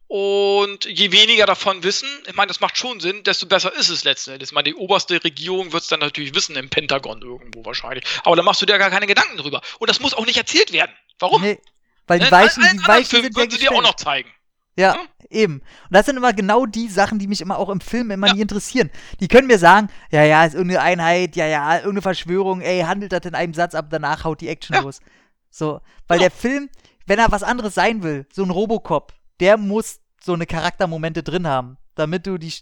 [0.08, 4.04] Und je weniger davon wissen, ich meine, das macht schon Sinn, desto besser ist es
[4.04, 4.50] letzten Endes.
[4.50, 8.06] Ich meine, die oberste Regierung wird es dann natürlich wissen, im Pentagon irgendwo wahrscheinlich.
[8.24, 9.62] Aber da machst du dir gar keine Gedanken drüber.
[9.78, 10.92] Und das muss auch nicht erzählt werden.
[11.20, 11.44] Warum?
[11.44, 11.60] Nee,
[12.08, 12.32] weil die ne?
[12.32, 14.34] Weichen, die Weichen sind ja sie dir auch noch zeigen.
[14.80, 14.95] Ja,
[15.30, 15.55] eben.
[15.55, 18.34] Und das sind immer genau die Sachen, die mich immer auch im Film immer ja.
[18.34, 18.89] nie interessieren.
[19.19, 23.11] Die können mir sagen, ja, ja, ist irgendeine Einheit, ja, ja, irgendeine Verschwörung, ey, handelt
[23.11, 24.82] das in einem Satz, aber danach haut die Action ja.
[24.82, 25.01] los.
[25.49, 26.30] So, weil ja.
[26.30, 26.69] der Film,
[27.07, 31.47] wenn er was anderes sein will, so ein Robocop, der muss so eine Charaktermomente drin
[31.47, 32.53] haben, damit du die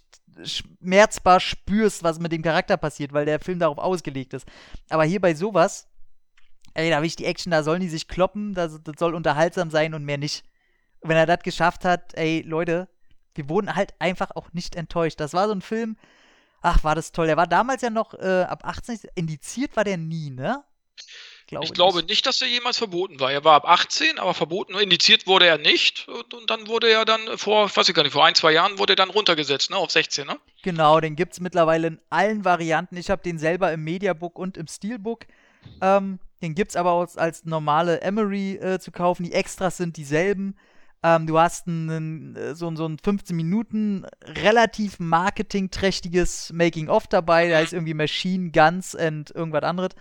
[0.44, 4.48] schmerzbar spürst, was mit dem Charakter passiert, weil der Film darauf ausgelegt ist.
[4.90, 5.88] Aber hier bei sowas,
[6.74, 9.70] ey, da will ich die Action, da sollen die sich kloppen, das, das soll unterhaltsam
[9.70, 10.44] sein und mehr nicht
[11.02, 12.88] wenn er das geschafft hat, ey, Leute,
[13.36, 15.20] wir wurden halt einfach auch nicht enttäuscht.
[15.20, 15.98] Das war so ein Film,
[16.62, 17.28] ach, war das toll.
[17.28, 20.64] Der war damals ja noch äh, ab 18, indiziert war der nie, ne?
[21.46, 22.26] Glaube ich glaube nicht.
[22.26, 23.32] dass er jemals verboten war.
[23.32, 26.08] Er war ab 18, aber verboten, indiziert wurde er nicht.
[26.10, 28.78] Und, und, dann wurde er dann vor, weiß ich gar nicht, vor ein, zwei Jahren
[28.80, 30.38] wurde er dann runtergesetzt, ne, auf 16, ne?
[30.64, 32.98] Genau, den gibt es mittlerweile in allen Varianten.
[32.98, 35.26] Ich habe den selber im Mediabook und im Steelbook.
[35.82, 39.24] Ähm, den gibt es aber auch als normale Emery äh, zu kaufen.
[39.24, 40.58] Die Extras sind dieselben.
[41.08, 47.50] Ähm, du hast einen, äh, so, so ein 15 Minuten relativ marketingträchtiges Making-of dabei.
[47.50, 49.92] Da ist irgendwie Machine Guns und irgendwas anderes.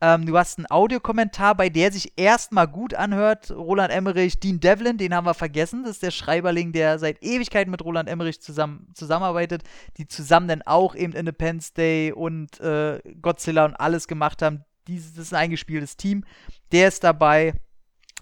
[0.00, 3.50] Ähm, du hast einen Audiokommentar, bei der sich erstmal gut anhört.
[3.50, 5.82] Roland Emmerich, Dean Devlin, den haben wir vergessen.
[5.82, 9.62] Das ist der Schreiberling, der seit Ewigkeiten mit Roland Emmerich zusammen, zusammenarbeitet,
[9.96, 14.64] die zusammen dann auch eben Independence Day und äh, Godzilla und alles gemacht haben.
[14.86, 16.24] Dieses ist ein eingespieltes Team.
[16.72, 17.54] Der ist dabei.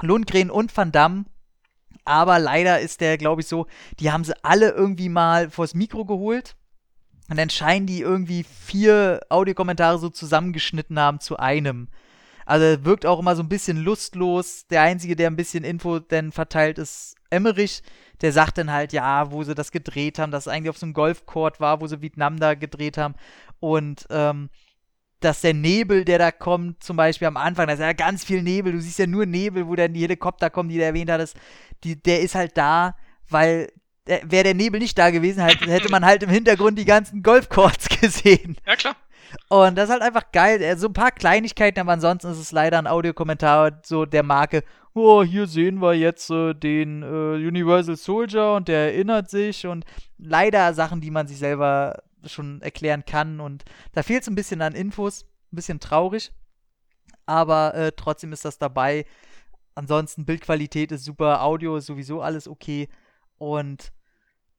[0.03, 1.25] Lundgren und Van Damme
[2.07, 3.67] aber leider ist der, glaube ich, so,
[4.01, 6.57] die haben sie alle irgendwie mal vors Mikro geholt.
[7.29, 11.89] Und dann scheinen die irgendwie vier Audiokommentare so zusammengeschnitten haben zu einem.
[12.45, 14.69] Also wirkt auch immer so ein bisschen lustlos.
[14.69, 17.83] Der Einzige, der ein bisschen Info denn verteilt, ist Emmerich.
[18.21, 20.87] Der sagt dann halt, ja, wo sie das gedreht haben, dass es eigentlich auf so
[20.87, 23.17] einem Golfcourt war, wo sie Vietnam da gedreht haben.
[23.59, 24.49] Und ähm,
[25.21, 28.43] dass der Nebel, der da kommt, zum Beispiel am Anfang, da ist ja ganz viel
[28.43, 31.37] Nebel, du siehst ja nur Nebel, wo dann die Helikopter kommen, die du erwähnt hattest,
[31.85, 32.95] die, der ist halt da,
[33.29, 33.71] weil
[34.07, 37.89] wäre der Nebel nicht da gewesen, halt, hätte man halt im Hintergrund die ganzen Golfcourts
[38.01, 38.57] gesehen.
[38.67, 38.97] Ja, klar.
[39.49, 40.77] Und das ist halt einfach geil.
[40.79, 44.63] So ein paar Kleinigkeiten, aber ansonsten ist es leider ein Audiokommentar so der Marke.
[44.95, 49.85] Oh, hier sehen wir jetzt äh, den äh, Universal Soldier und der erinnert sich und
[50.17, 53.41] leider Sachen, die man sich selber schon erklären kann.
[53.41, 56.33] Und da fehlt es ein bisschen an Infos, ein bisschen traurig.
[57.27, 59.05] Aber äh, trotzdem ist das dabei.
[59.75, 62.89] Ansonsten Bildqualität ist super, Audio ist sowieso alles okay.
[63.39, 63.93] Und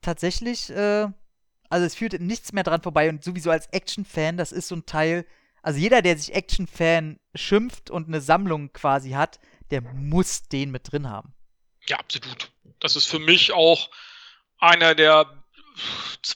[0.02, 1.08] tatsächlich, äh,
[1.70, 3.10] also es führt nichts mehr dran vorbei.
[3.10, 5.26] Und sowieso als Action-Fan, das ist so ein Teil.
[5.62, 9.40] Also jeder, der sich Action-Fan schimpft und eine Sammlung quasi hat,
[9.72, 11.34] der muss den mit drin haben.
[11.88, 12.52] Ja, absolut.
[12.80, 13.90] Das ist für mich auch
[14.60, 15.44] einer der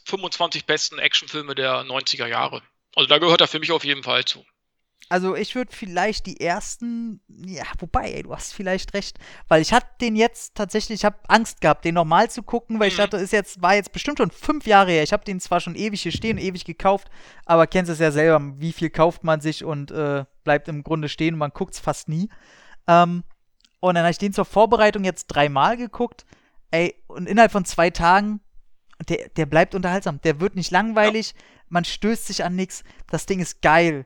[0.06, 2.62] 25 besten Actionfilme der 90er Jahre.
[2.96, 4.46] Also da gehört er für mich auf jeden Fall zu.
[5.12, 9.18] Also ich würde vielleicht die ersten, ja, wobei, ey, du hast vielleicht recht,
[9.50, 12.88] weil ich hatte den jetzt tatsächlich, ich habe Angst gehabt, den nochmal zu gucken, weil
[12.88, 12.92] mhm.
[12.92, 15.04] ich dachte, ist jetzt war jetzt bestimmt schon fünf Jahre her.
[15.04, 17.10] Ich habe den zwar schon ewig hier stehen, ewig gekauft,
[17.46, 21.10] aber kennst es ja selber, wie viel kauft man sich und äh, bleibt im Grunde
[21.10, 22.30] stehen und man guckt es fast nie.
[22.88, 23.26] Ähm,
[23.82, 26.26] und dann habe ich den zur Vorbereitung jetzt dreimal geguckt,
[26.70, 28.40] ey, und innerhalb von zwei Tagen
[29.10, 30.22] der, der bleibt unterhaltsam.
[30.22, 31.44] Der wird nicht langweilig, ja.
[31.70, 32.84] man stößt sich an nichts.
[33.10, 34.06] Das Ding ist geil.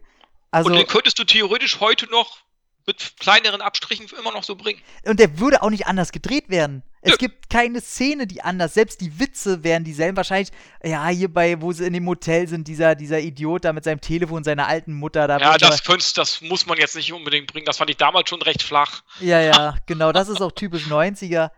[0.52, 2.46] Also, und den könntest du theoretisch heute noch
[2.88, 4.80] mit kleineren Abstrichen immer noch so bringen.
[5.06, 6.84] Und der würde auch nicht anders gedreht werden.
[7.02, 7.18] Es ja.
[7.18, 8.74] gibt keine Szene, die anders.
[8.74, 10.18] Selbst die Witze wären dieselben.
[10.18, 10.52] Wahrscheinlich,
[10.84, 14.02] ja, hier bei, wo sie in dem Hotel sind, dieser, dieser Idiot da mit seinem
[14.02, 15.38] Telefon, seiner alten Mutter da.
[15.38, 17.66] Ja, das, könntest, das muss man jetzt nicht unbedingt bringen.
[17.66, 19.04] Das fand ich damals schon recht flach.
[19.20, 20.12] Ja, ja, genau.
[20.12, 21.52] Das ist auch typisch 90er.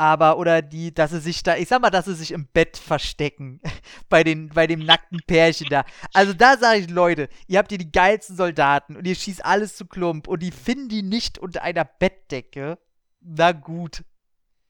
[0.00, 2.78] Aber, oder die, dass sie sich da, ich sag mal, dass sie sich im Bett
[2.78, 3.60] verstecken.
[4.08, 5.84] bei, den, bei dem nackten Pärchen da.
[6.14, 9.76] Also da sage ich, Leute, ihr habt hier die geilsten Soldaten und ihr schießt alles
[9.76, 12.78] zu Klump und die finden die nicht unter einer Bettdecke.
[13.20, 14.02] Na gut.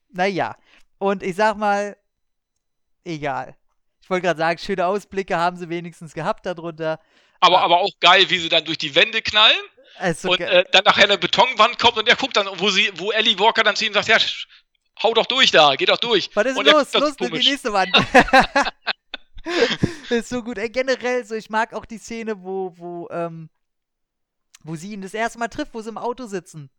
[0.08, 0.56] Naja.
[0.98, 1.96] Und ich sag mal,
[3.04, 3.56] egal.
[4.02, 6.98] Ich wollte gerade sagen, schöne Ausblicke haben sie wenigstens gehabt darunter.
[7.38, 9.60] Aber, aber auch geil, wie sie dann durch die Wände knallen.
[10.00, 13.12] Also und äh, dann nachher eine Betonwand kommt und er guckt dann, wo sie, wo
[13.12, 14.18] Ellie Walker dann zu ihm sagt, ja,
[15.02, 16.30] hau doch durch da, geh doch durch.
[16.34, 16.92] Was ist und los?
[16.92, 17.90] Los, in die nächste Wand.
[20.10, 20.58] ist so gut.
[20.58, 23.48] Ey, generell so, ich mag auch die Szene, wo, wo, ähm,
[24.64, 26.70] wo sie ihn das erste Mal trifft, wo sie im Auto sitzen.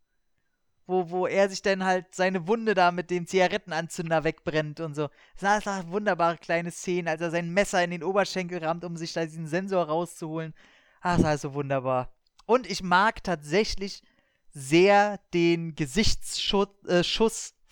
[0.86, 5.08] Wo, wo er sich dann halt seine Wunde da mit dem Zigarettenanzünder wegbrennt und so.
[5.38, 8.96] Das sind halt wunderbare kleine Szenen, als er sein Messer in den Oberschenkel rammt, um
[8.96, 10.54] sich da diesen Sensor rauszuholen.
[11.00, 12.12] Ah, das ist halt so wunderbar.
[12.46, 14.02] Und ich mag tatsächlich
[14.50, 17.02] sehr den Gesichtsschuss äh,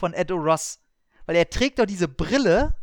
[0.01, 0.81] von Edo Ross.
[1.27, 2.75] Weil er trägt doch diese Brille.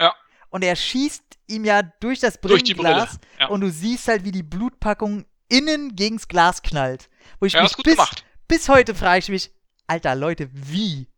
[0.00, 0.14] Ja.
[0.50, 3.18] Und er schießt ihm ja durch das Brillenglas.
[3.18, 3.48] Durch ja.
[3.48, 7.08] Und du siehst halt, wie die Blutpackung innen gegens Glas knallt.
[7.40, 7.98] Wo ich ja, mich bis,
[8.46, 9.50] bis heute frage ich mich,
[9.86, 11.08] Alter Leute, wie?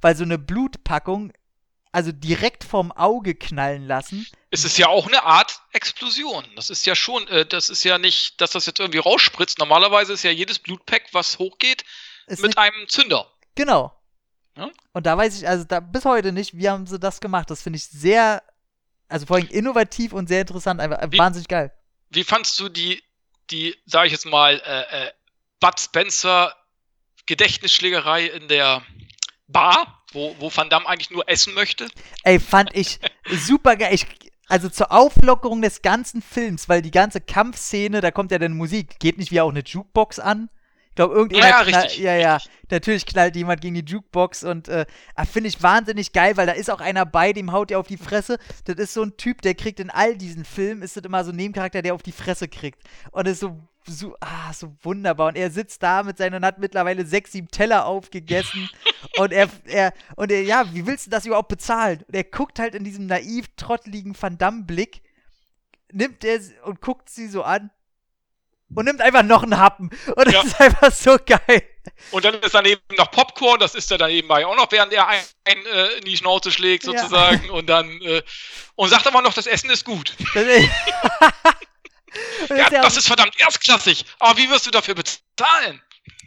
[0.00, 1.32] Weil so eine Blutpackung,
[1.92, 4.26] also direkt vorm Auge knallen lassen.
[4.50, 6.44] Es ist ja auch eine Art Explosion.
[6.56, 9.58] Das ist ja schon, äh, das ist ja nicht, dass das jetzt irgendwie rausspritzt.
[9.58, 11.84] Normalerweise ist ja jedes Blutpack, was hochgeht,
[12.26, 13.30] ist mit einem Zünder.
[13.54, 13.97] Genau.
[14.92, 17.50] Und da weiß ich, also da bis heute nicht, wie haben sie das gemacht.
[17.50, 18.42] Das finde ich sehr,
[19.08, 21.72] also vor allem innovativ und sehr interessant, einfach wie, wahnsinnig geil.
[22.10, 23.02] Wie fandst du die,
[23.50, 25.12] die, sag ich jetzt mal, äh, äh,
[25.60, 26.54] Bud Spencer
[27.26, 28.82] Gedächtnisschlägerei in der
[29.48, 31.88] Bar, wo, wo Van Damme eigentlich nur essen möchte?
[32.22, 32.98] Ey, fand ich
[33.30, 33.94] super geil.
[33.94, 34.06] Ich,
[34.48, 38.98] also zur Auflockerung des ganzen Films, weil die ganze Kampfszene, da kommt ja dann Musik,
[38.98, 40.48] geht nicht wie auch eine Jukebox an
[40.98, 41.52] glaube, irgendjemand.
[41.52, 41.98] Ja, ja, richtig.
[41.98, 42.38] Ja, ja.
[42.70, 44.84] Natürlich knallt jemand gegen die Jukebox und äh,
[45.14, 47.86] ah, finde ich wahnsinnig geil, weil da ist auch einer bei, dem haut ihr auf
[47.86, 48.38] die Fresse.
[48.64, 51.30] Das ist so ein Typ, der kriegt in all diesen Filmen, ist das immer so
[51.30, 52.82] ein Nebencharakter, der auf die Fresse kriegt.
[53.12, 55.28] Und ist so, so, ah, so wunderbar.
[55.28, 58.68] Und er sitzt da mit seinen, hat mittlerweile sechs, sieben Teller aufgegessen.
[59.18, 62.02] und er, er, und er, ja, wie willst du das überhaupt bezahlen?
[62.08, 65.00] Und er guckt halt in diesem naiv trotteligen Van Damme-Blick,
[65.92, 67.70] nimmt er und guckt sie so an
[68.74, 69.90] und nimmt einfach noch einen Happen.
[70.14, 70.42] Und das ja.
[70.42, 71.62] ist einfach so geil.
[72.10, 75.08] Und dann ist daneben noch Popcorn, das ist er dann nebenbei auch noch, während er
[75.08, 77.46] einen ein, äh, in die Schnauze schlägt, sozusagen.
[77.46, 77.52] Ja.
[77.52, 78.22] Und dann, äh,
[78.74, 80.14] und sagt aber noch, das Essen ist gut.
[82.48, 84.04] Das ist ja, das ist verdammt erstklassig.
[84.18, 85.82] Aber wie wirst du dafür bezahlen?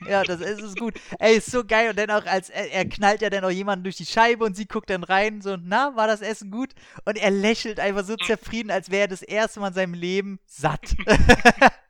[0.07, 0.95] Ja, das Essen ist gut.
[1.19, 1.89] Ey, ist so geil.
[1.89, 4.55] Und dann auch, als er, er, knallt ja dann auch jemanden durch die Scheibe und
[4.55, 6.71] sie guckt dann rein, so, na, war das Essen gut?
[7.05, 10.39] Und er lächelt einfach so zufrieden, als wäre er das erste Mal in seinem Leben
[10.45, 10.95] satt.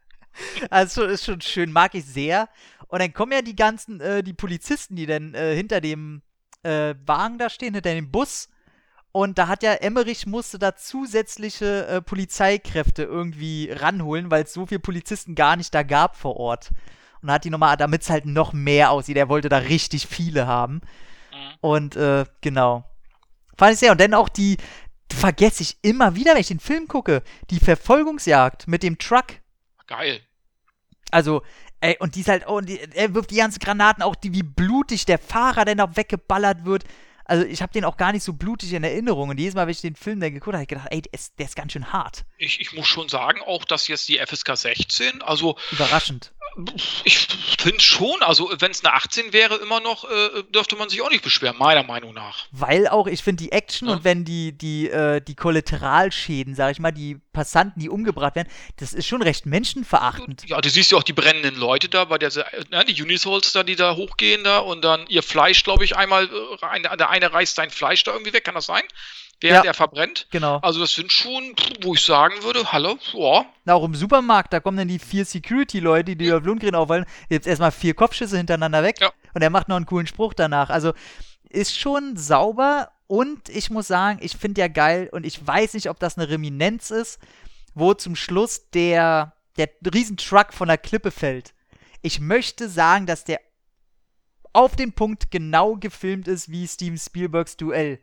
[0.69, 2.49] Also ist schon schön, mag ich sehr.
[2.87, 6.21] Und dann kommen ja die ganzen, äh, die Polizisten, die dann äh, hinter dem
[6.63, 8.49] äh, Wagen da stehen, hinter dem Bus.
[9.11, 14.65] Und da hat ja Emmerich musste da zusätzliche äh, Polizeikräfte irgendwie ranholen, weil es so
[14.65, 16.71] viele Polizisten gar nicht da gab vor Ort.
[17.21, 19.17] Und hat die nochmal, damit es halt noch mehr aussieht.
[19.17, 20.75] Er wollte da richtig viele haben.
[21.31, 21.57] Mhm.
[21.61, 22.83] Und äh, genau.
[23.57, 23.91] Fand ich sehr.
[23.91, 24.57] Und dann auch die,
[25.13, 29.25] vergesse ich immer wieder, wenn ich den Film gucke, die Verfolgungsjagd mit dem Truck.
[29.87, 30.21] Geil.
[31.11, 31.43] Also,
[31.81, 34.43] ey, und die ist halt, oh, die, er wirft die ganzen Granaten, auch die, wie
[34.43, 36.83] blutig der Fahrer denn auch weggeballert wird.
[37.25, 39.29] Also, ich habe den auch gar nicht so blutig in Erinnerung.
[39.29, 41.13] Und jedes Mal, wenn ich den Film dann geguckt habe, habe ich gedacht, ey, der
[41.13, 42.25] ist, der ist ganz schön hart.
[42.37, 45.57] Ich, ich muss schon sagen, auch dass jetzt die FSK 16, also.
[45.71, 46.33] Überraschend.
[47.05, 47.27] Ich
[47.59, 51.09] finde schon, also wenn es eine 18 wäre, immer noch, äh, dürfte man sich auch
[51.09, 52.45] nicht beschweren, meiner Meinung nach.
[52.51, 53.95] Weil auch, ich finde die Action ja.
[53.95, 58.49] und wenn die, die, äh, die Kollateralschäden, sag ich mal, die Passanten, die umgebracht werden,
[58.77, 60.43] das ist schon recht menschenverachtend.
[60.47, 62.31] Ja, du siehst ja auch die brennenden Leute da, bei der,
[62.69, 66.25] ne, die Unisouls da, die da hochgehen da und dann ihr Fleisch, glaube ich, einmal,
[66.25, 68.83] äh, der eine reißt sein Fleisch da irgendwie weg, kann das sein?
[69.41, 70.27] Während ja, er verbrennt.
[70.31, 70.59] Genau.
[70.61, 73.45] Also das sind schon, wo ich sagen würde, hallo, ja.
[73.65, 76.37] Na, auch im Supermarkt, da kommen dann die vier Security-Leute, die ja.
[76.37, 79.11] auf Lundgren aufwollen, jetzt erstmal vier Kopfschüsse hintereinander weg ja.
[79.33, 80.69] und er macht noch einen coolen Spruch danach.
[80.69, 80.93] Also
[81.49, 85.89] ist schon sauber und ich muss sagen, ich finde ja geil und ich weiß nicht,
[85.89, 87.19] ob das eine Reminenz ist,
[87.73, 91.53] wo zum Schluss der, der Riesentruck von der Klippe fällt.
[92.01, 93.39] Ich möchte sagen, dass der
[94.53, 97.99] auf den Punkt genau gefilmt ist wie Steven Spielbergs Duell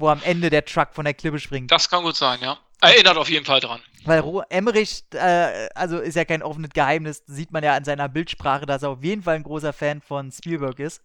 [0.00, 1.70] wo am Ende der Truck von der Klippe springt.
[1.70, 2.58] Das kann gut sein, ja.
[2.80, 3.80] Erinnert auf jeden Fall dran.
[4.04, 8.64] Weil Emmerich, äh, also ist ja kein offenes Geheimnis, sieht man ja an seiner Bildsprache,
[8.64, 11.02] dass er auf jeden Fall ein großer Fan von Spielberg ist.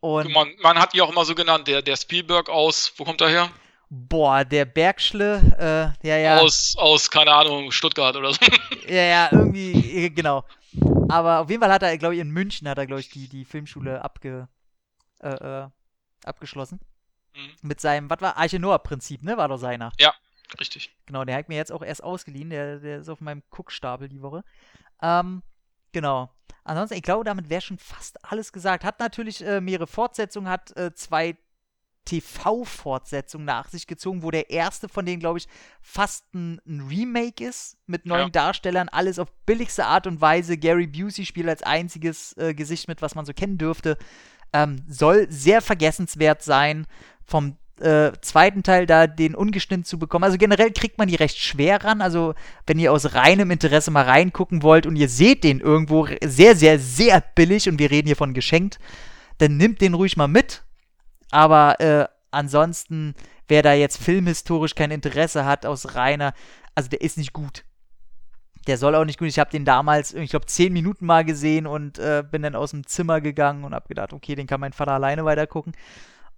[0.00, 3.20] Und man, man, hat ihn auch immer so genannt, der, der Spielberg aus, wo kommt
[3.20, 3.50] er her?
[3.90, 6.38] Boah, der Bergschle, äh, ja, ja.
[6.38, 8.40] Aus, aus, keine Ahnung, Stuttgart oder so.
[8.88, 10.44] Ja, ja, irgendwie, genau.
[11.08, 13.28] Aber auf jeden Fall hat er, glaube ich, in München hat er, glaube ich, die,
[13.28, 14.48] die Filmschule abge,
[15.20, 15.68] äh, äh,
[16.24, 16.80] abgeschlossen.
[17.38, 17.68] Mhm.
[17.68, 19.36] Mit seinem, was war, Arche Noah-Prinzip, ne?
[19.36, 19.92] War doch seiner.
[19.98, 20.12] Ja,
[20.58, 20.94] richtig.
[21.06, 22.50] Genau, der hat mir jetzt auch erst ausgeliehen.
[22.50, 24.42] Der, der ist auf meinem Guckstapel die Woche.
[25.00, 25.42] Ähm,
[25.92, 26.30] genau.
[26.64, 28.84] Ansonsten, ich glaube, damit wäre schon fast alles gesagt.
[28.84, 31.36] Hat natürlich äh, mehrere Fortsetzungen, hat äh, zwei
[32.04, 35.48] TV-Fortsetzungen nach sich gezogen, wo der erste von denen, glaube ich,
[35.82, 38.30] fast ein, ein, Remake ist, mit neuen ja.
[38.30, 40.56] Darstellern, alles auf billigste Art und Weise.
[40.56, 43.98] Gary Busey spielt als einziges äh, Gesicht mit, was man so kennen dürfte.
[44.54, 46.86] Ähm, soll sehr vergessenswert sein.
[47.28, 50.24] Vom äh, zweiten Teil da den ungestimmt zu bekommen.
[50.24, 52.02] Also generell kriegt man die recht schwer ran.
[52.02, 52.34] Also
[52.66, 56.80] wenn ihr aus reinem Interesse mal reingucken wollt und ihr seht den irgendwo sehr, sehr,
[56.80, 58.80] sehr billig und wir reden hier von geschenkt,
[59.38, 60.64] dann nimmt den ruhig mal mit
[61.30, 63.14] aber äh, ansonsten,
[63.48, 66.32] wer da jetzt filmhistorisch kein Interesse hat, aus reiner,
[66.74, 67.64] also der ist nicht gut.
[68.66, 69.28] Der soll auch nicht gut.
[69.28, 72.72] Ich habe den damals, ich glaube, zehn Minuten mal gesehen und äh, bin dann aus
[72.72, 75.72] dem Zimmer gegangen und habe gedacht, okay, den kann mein Vater alleine weitergucken.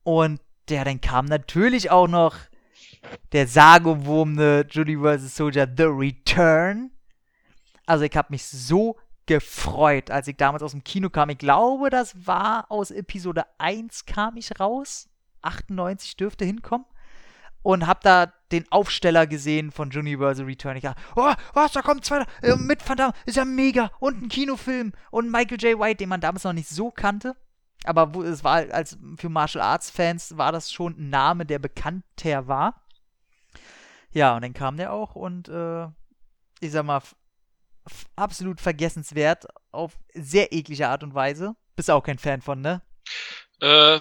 [0.04, 2.36] Und der, dann kam natürlich auch noch
[3.32, 5.36] der sagenumwobene Judy vs.
[5.36, 6.90] Soldier The Return.
[7.86, 8.96] Also ich habe mich so
[9.26, 11.30] gefreut, als ich damals aus dem Kino kam.
[11.30, 15.08] Ich glaube, das war aus Episode 1 kam ich raus.
[15.42, 16.86] 98 dürfte hinkommen.
[17.62, 20.76] Und hab da den Aufsteller gesehen von Universal Return.
[20.76, 23.90] Ich dachte, oh, was, da kommt zwei äh, mit Van ist ja mega.
[24.00, 24.92] Und ein Kinofilm.
[25.10, 25.78] Und Michael J.
[25.78, 27.36] White, den man damals noch nicht so kannte.
[27.84, 31.58] Aber wo, es war als für Martial Arts Fans war das schon ein Name, der
[31.58, 32.86] bekannter war.
[34.12, 35.86] Ja, und dann kam der auch und äh,
[36.60, 37.02] ich sag mal,
[38.16, 41.54] absolut vergessenswert auf sehr eklige Art und Weise.
[41.76, 42.82] Bist auch kein Fan von, ne?
[43.60, 44.00] Äh,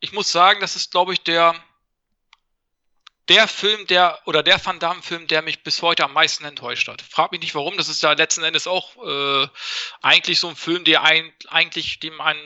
[0.00, 1.54] ich muss sagen, das ist, glaube ich, der
[3.28, 7.02] der Film, der oder der Van Damme-Film, der mich bis heute am meisten enttäuscht hat.
[7.02, 9.48] Frag mich nicht warum, das ist ja letzten Endes auch äh,
[10.00, 12.36] eigentlich so ein Film, der ein, eigentlich, dem man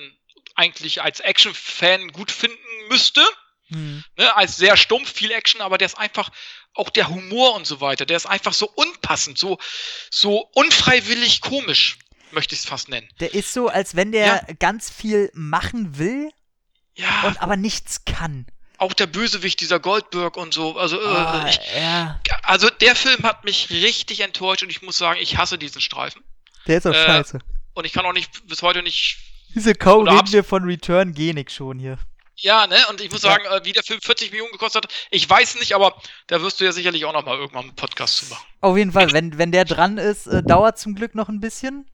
[0.61, 2.59] eigentlich als Action-Fan gut finden
[2.89, 3.27] müsste.
[3.69, 4.05] Hm.
[4.17, 6.31] Ne, als sehr stumpf, viel Action, aber der ist einfach,
[6.75, 9.59] auch der Humor und so weiter, der ist einfach so unpassend, so,
[10.11, 11.99] so unfreiwillig komisch,
[12.33, 13.09] möchte ich es fast nennen.
[13.21, 14.55] Der ist so, als wenn der ja.
[14.59, 16.31] ganz viel machen will
[16.95, 17.23] ja.
[17.23, 18.47] und aber nichts kann.
[18.79, 20.77] Auch der Bösewicht, dieser Goldberg und so.
[20.79, 22.19] Also, oh, ich, ja.
[22.43, 26.25] also der Film hat mich richtig enttäuscht und ich muss sagen, ich hasse diesen Streifen.
[26.67, 27.41] Der ist auch äh, scheiße.
[27.75, 29.19] Und ich kann auch nicht bis heute nicht.
[29.55, 31.99] Diese Kaum reden wir von Return Genik schon hier.
[32.37, 32.77] Ja, ne?
[32.89, 33.59] Und ich muss sagen, ja.
[33.59, 35.95] äh, wie der Film 40 Millionen gekostet hat, ich weiß nicht, aber
[36.27, 38.47] da wirst du ja sicherlich auch noch mal irgendwann einen Podcast zu machen.
[38.61, 41.91] Auf jeden Fall, wenn, wenn der dran ist, äh, dauert zum Glück noch ein bisschen.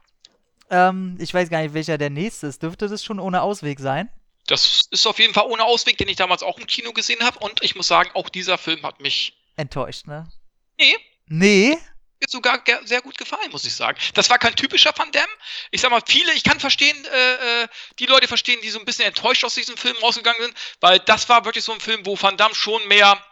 [0.70, 2.62] Ähm, ich weiß gar nicht, welcher der nächste ist.
[2.62, 4.08] Dürfte das schon ohne Ausweg sein?
[4.46, 7.38] Das ist auf jeden Fall ohne Ausweg, den ich damals auch im Kino gesehen habe.
[7.40, 9.36] Und ich muss sagen, auch dieser Film hat mich.
[9.56, 10.28] Enttäuscht, ne?
[10.78, 10.96] Nee.
[11.26, 11.78] Nee?
[12.36, 13.98] Sogar sehr gut gefallen, muss ich sagen.
[14.14, 15.26] Das war kein typischer Van Damme.
[15.70, 17.68] Ich sag mal, viele, ich kann verstehen, äh, äh,
[17.98, 21.28] die Leute verstehen, die so ein bisschen enttäuscht aus diesem Film rausgegangen sind, weil das
[21.28, 23.22] war wirklich so ein Film, wo Van Damme schon mehr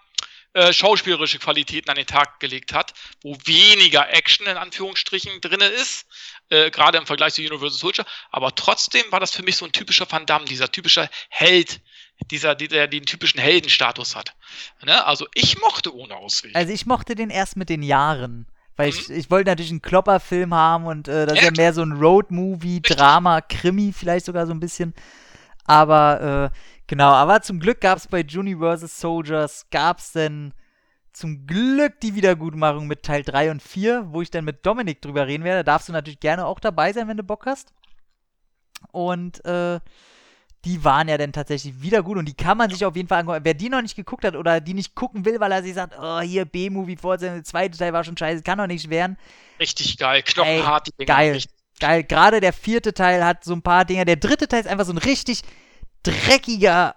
[0.55, 6.07] äh, schauspielerische Qualitäten an den Tag gelegt hat, wo weniger Action in Anführungsstrichen drin ist,
[6.49, 9.73] äh, gerade im Vergleich zu Universal Soldier, aber trotzdem war das für mich so ein
[9.73, 11.81] typischer Van Damme, dieser typische Held,
[12.31, 14.35] dieser, der den typischen Heldenstatus hat.
[14.85, 15.05] Ne?
[15.05, 16.55] Also ich mochte ohne Ausweg.
[16.55, 18.47] Also ich mochte den erst mit den Jahren.
[18.77, 18.95] Weil mhm.
[18.99, 21.93] ich, ich wollte natürlich einen Klopperfilm haben und äh, das ist ja mehr so ein
[21.93, 24.95] Road-Movie, Drama, Krimi vielleicht sogar so ein bisschen.
[25.65, 29.01] Aber äh, genau, aber zum Glück gab es bei Juni vs.
[29.01, 30.53] Soldiers, gab es denn
[31.13, 35.27] zum Glück die Wiedergutmachung mit Teil 3 und 4, wo ich dann mit Dominik drüber
[35.27, 35.63] reden werde.
[35.63, 37.73] Da darfst du natürlich gerne auch dabei sein, wenn du Bock hast.
[38.91, 39.79] Und äh,
[40.65, 43.21] die waren ja dann tatsächlich wieder gut und die kann man sich auf jeden Fall
[43.21, 43.41] angucken.
[43.43, 45.95] Wer die noch nicht geguckt hat oder die nicht gucken will, weil er sich sagt,
[46.01, 49.19] oh, hier B-Movie Fortsetzung, der zweite Teil war schon scheiße, kann doch nicht werden.
[49.61, 51.07] Richtig geil, knochenhart die Dinger.
[51.07, 51.43] Geil,
[51.81, 52.05] geil.
[52.05, 54.05] Gerade der vierte Teil hat so ein paar Dinge.
[54.05, 55.43] Der dritte Teil ist einfach so ein richtig
[56.03, 56.95] dreckiger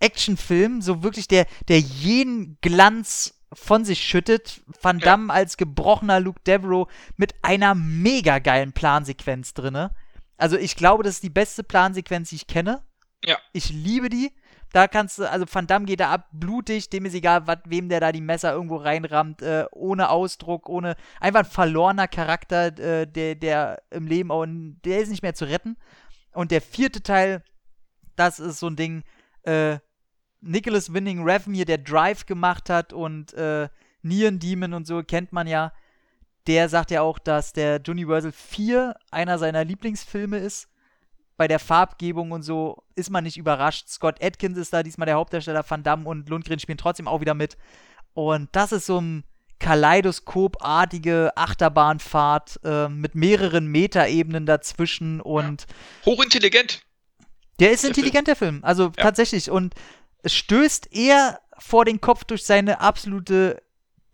[0.00, 4.60] Actionfilm, so wirklich der, der jeden Glanz von sich schüttet.
[4.80, 5.34] Van Damme ja.
[5.34, 9.90] als gebrochener Luke Devereaux mit einer mega geilen Plansequenz drinne.
[10.36, 12.82] Also ich glaube, das ist die beste Plansequenz, die ich kenne.
[13.24, 13.38] Ja.
[13.52, 14.32] Ich liebe die.
[14.72, 17.88] Da kannst du, also Van Damme geht da ab, blutig, dem ist egal, wat, wem
[17.88, 23.06] der da die Messer irgendwo reinrammt, äh, ohne Ausdruck, ohne, einfach ein verlorener Charakter, äh,
[23.06, 25.78] der, der im Leben auch, der ist nicht mehr zu retten.
[26.32, 27.42] Und der vierte Teil,
[28.14, 29.04] das ist so ein Ding,
[29.44, 29.78] äh,
[30.40, 33.68] Nicholas Winning hier, der Drive gemacht hat und äh,
[34.02, 35.72] Neon Demon und so, kennt man ja.
[36.46, 40.68] Der sagt ja auch, dass der Universal 4 einer seiner Lieblingsfilme ist
[41.38, 43.88] bei der Farbgebung und so ist man nicht überrascht.
[43.88, 47.34] Scott Atkins ist da diesmal der Hauptdarsteller, Van Damme und Lundgren spielen trotzdem auch wieder
[47.34, 47.56] mit.
[48.12, 49.24] Und das ist so ein
[49.60, 56.06] Kaleidoskopartige Achterbahnfahrt äh, mit mehreren Metaebenen dazwischen und ja.
[56.06, 56.82] hochintelligent.
[57.60, 58.26] Der ist der intelligent, Film.
[58.26, 58.64] der Film.
[58.64, 58.90] Also ja.
[59.02, 59.50] tatsächlich.
[59.50, 59.74] Und
[60.22, 63.62] es stößt eher vor den Kopf durch seine absolute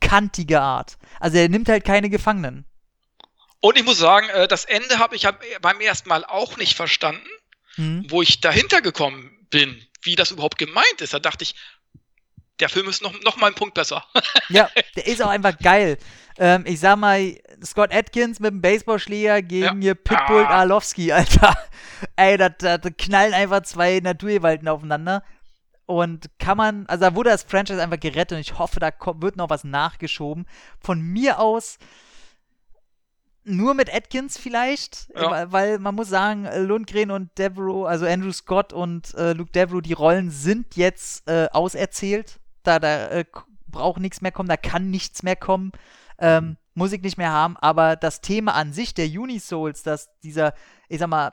[0.01, 0.99] kantige Art.
[1.21, 2.67] Also er nimmt halt keine Gefangenen.
[3.65, 5.27] Und ich muss sagen, äh, das Ende habe ich
[5.63, 7.27] beim ersten Mal auch nicht verstanden,
[7.77, 8.05] hm.
[8.11, 11.15] wo ich dahinter gekommen bin, wie das überhaupt gemeint ist.
[11.15, 11.55] Da dachte ich,
[12.61, 14.05] der Film ist noch, noch mal einen Punkt besser.
[14.51, 15.97] ja, der ist auch einfach geil.
[16.37, 19.75] Ähm, ich sag mal, Scott Atkins mit dem Baseballschläger gegen ja.
[19.81, 20.59] hier Pitbull ah.
[20.59, 21.57] Arlovski, Alter.
[22.17, 25.23] Ey, da, da, da knallen einfach zwei Naturgewalten aufeinander.
[25.87, 29.23] Und kann man, also da wurde das Franchise einfach gerettet und ich hoffe, da kommt,
[29.23, 30.47] wird noch was nachgeschoben.
[30.81, 31.79] Von mir aus
[33.45, 35.53] nur mit Atkins vielleicht, ja.
[35.53, 39.93] weil, man muss sagen, Lundgren und Devereaux, also Andrew Scott und äh, Luke Devereaux, die
[39.93, 42.41] Rollen sind jetzt äh, auserzählt.
[42.63, 43.25] Da, da äh,
[43.67, 45.73] braucht nichts mehr kommen, da kann nichts mehr kommen.
[46.19, 50.55] Ähm, muss ich nicht mehr haben, aber das Thema an sich der Unisouls, dass dieser,
[50.89, 51.33] ich sag mal,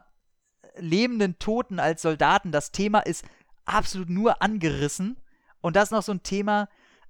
[0.77, 3.25] lebenden Toten als Soldaten, das Thema ist
[3.65, 5.17] absolut nur angerissen.
[5.61, 6.67] Und das ist noch so ein Thema,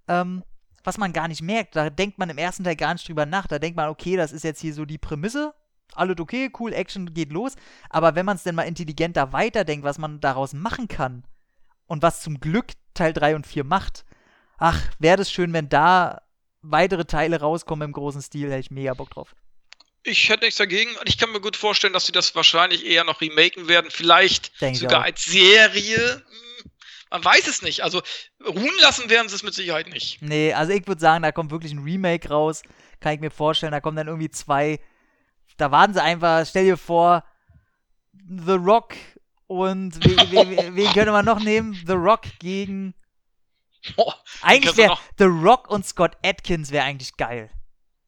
[0.08, 0.44] ähm,
[0.84, 1.76] was man gar nicht merkt.
[1.76, 3.48] Da denkt man im ersten Teil gar nicht drüber nach.
[3.48, 5.54] Da denkt man, okay, das ist jetzt hier so die Prämisse.
[5.94, 7.56] Alles okay, cool, Action geht los.
[7.90, 11.24] Aber wenn man es denn mal intelligenter weiterdenkt, was man daraus machen kann
[11.86, 14.06] und was zum Glück Teil 3 und 4 macht,
[14.58, 16.22] ach, wäre das schön, wenn da
[16.62, 19.36] weitere Teile rauskommen im großen Stil, hätte ich mega Bock drauf.
[20.04, 23.04] Ich hätte nichts dagegen und ich kann mir gut vorstellen, dass sie das wahrscheinlich eher
[23.04, 23.92] noch remaken werden.
[23.92, 26.24] Vielleicht Denk sogar als Serie
[27.12, 27.84] man weiß es nicht.
[27.84, 28.02] Also
[28.44, 30.22] ruhen lassen werden sie es mit Sicherheit nicht.
[30.22, 32.64] Nee, also ich würde sagen, da kommt wirklich ein Remake raus.
[33.00, 33.74] Kann ich mir vorstellen.
[33.74, 34.80] Da kommen dann irgendwie zwei.
[35.58, 37.24] Da warten sie einfach, stell dir vor,
[38.14, 38.96] The Rock
[39.48, 41.74] und wen, wen, wen könnte man noch nehmen?
[41.86, 42.96] The Rock gegen.
[43.98, 47.50] Oh, eigentlich wäre The Rock und Scott Atkins wäre eigentlich geil.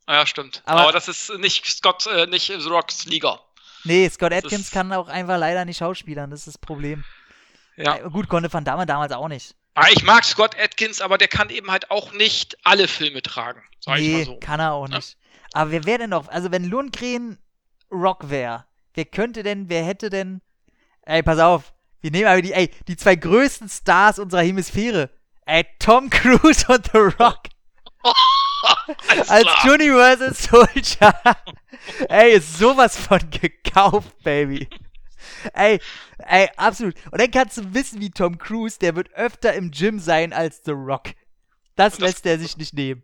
[0.08, 0.62] Ja, stimmt.
[0.66, 3.40] Aber, Aber, das ist nicht Scott, äh, nicht The Rocks Liga.
[3.84, 7.04] Nee, Scott Atkins kann auch einfach leider nicht schauspielern, das ist das Problem.
[7.78, 7.98] Ja.
[7.98, 9.56] Äh, gut, konnte Van Damme damals auch nicht.
[9.76, 13.64] Ah, ich mag Scott Atkins, aber der kann eben halt auch nicht alle Filme tragen.
[13.80, 14.40] Sag nee, ich mal so.
[14.40, 15.14] kann er auch nicht.
[15.14, 15.18] Ja.
[15.54, 16.28] Aber wer wäre denn noch?
[16.28, 17.40] Also, wenn Lundgren
[17.92, 20.42] Rock wäre, wer könnte denn, wer hätte denn.
[21.04, 21.74] Ey, pass auf.
[22.02, 25.10] Wir nehmen aber die, ey, die zwei größten Stars unserer Hemisphäre.
[25.46, 27.44] Ey, Tom Cruise und The Rock.
[29.28, 29.48] Als.
[29.64, 31.14] Universal Soldier.
[32.10, 34.68] ey, ist sowas von gekauft, Baby.
[35.54, 35.80] Ey,
[36.20, 36.96] ey, absolut.
[37.12, 40.62] Und dann kannst du wissen, wie Tom Cruise, der wird öfter im Gym sein als
[40.66, 41.10] The Rock.
[41.76, 43.04] Das, das lässt er sich nicht nehmen.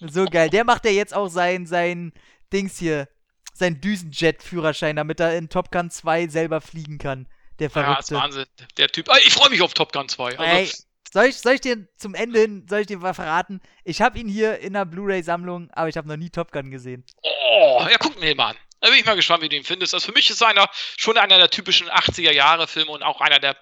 [0.00, 0.50] So geil.
[0.50, 2.12] Der macht ja jetzt auch sein, sein
[2.52, 3.08] Dings hier,
[3.54, 7.26] sein Düsenjet-Führerschein, damit er in Top Gun 2 selber fliegen kann.
[7.58, 7.92] Der Verrückte.
[7.92, 8.46] Ja, das ist Wahnsinn.
[8.76, 9.08] Der Typ.
[9.24, 10.38] Ich freue mich auf Top Gun 2.
[10.38, 10.70] Also, ey,
[11.12, 13.60] soll ich, soll ich dir zum Ende hin, soll ich dir mal verraten?
[13.84, 17.04] Ich habe ihn hier in der Blu-ray-Sammlung, aber ich habe noch nie Top Gun gesehen.
[17.22, 18.56] Oh, ja, guck mir mal an.
[18.80, 19.94] Da bin ich mal gespannt, wie du ihn findest.
[19.94, 23.56] Also für mich ist einer schon einer der typischen 80er-Jahre-Filme und auch einer der,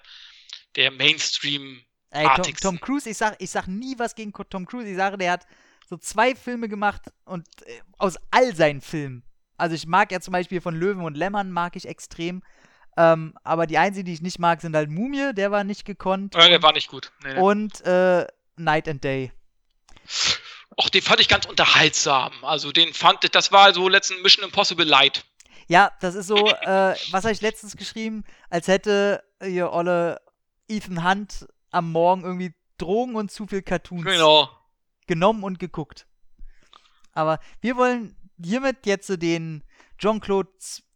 [0.75, 4.87] der Mainstream- Ey, Tom, Tom, Cruise, ich sag, ich sag nie was gegen Tom Cruise.
[4.87, 5.45] Ich sage, der hat
[5.89, 9.23] so zwei Filme gemacht und äh, aus all seinen Filmen.
[9.57, 12.41] Also ich mag ja zum Beispiel von Löwen und Lämmern mag ich extrem.
[12.97, 16.35] Ähm, aber die einzigen, die ich nicht mag, sind halt Mumie, der war nicht gekonnt.
[16.35, 17.11] Ja, der war nicht gut.
[17.23, 17.39] Nee, nee.
[17.41, 19.31] Und äh, Night and Day.
[20.77, 22.31] Och, den fand ich ganz unterhaltsam.
[22.41, 25.25] Also den fand, das war so letzten Mission Impossible Light.
[25.67, 30.21] Ja, das ist so, äh, was habe ich letztens geschrieben, als hätte hier Olle
[30.67, 34.49] Ethan Hunt am Morgen irgendwie Drogen und zu viel Cartoons genau.
[35.07, 36.07] genommen und geguckt.
[37.13, 39.63] Aber wir wollen hiermit jetzt den
[39.97, 40.49] Jean-Claude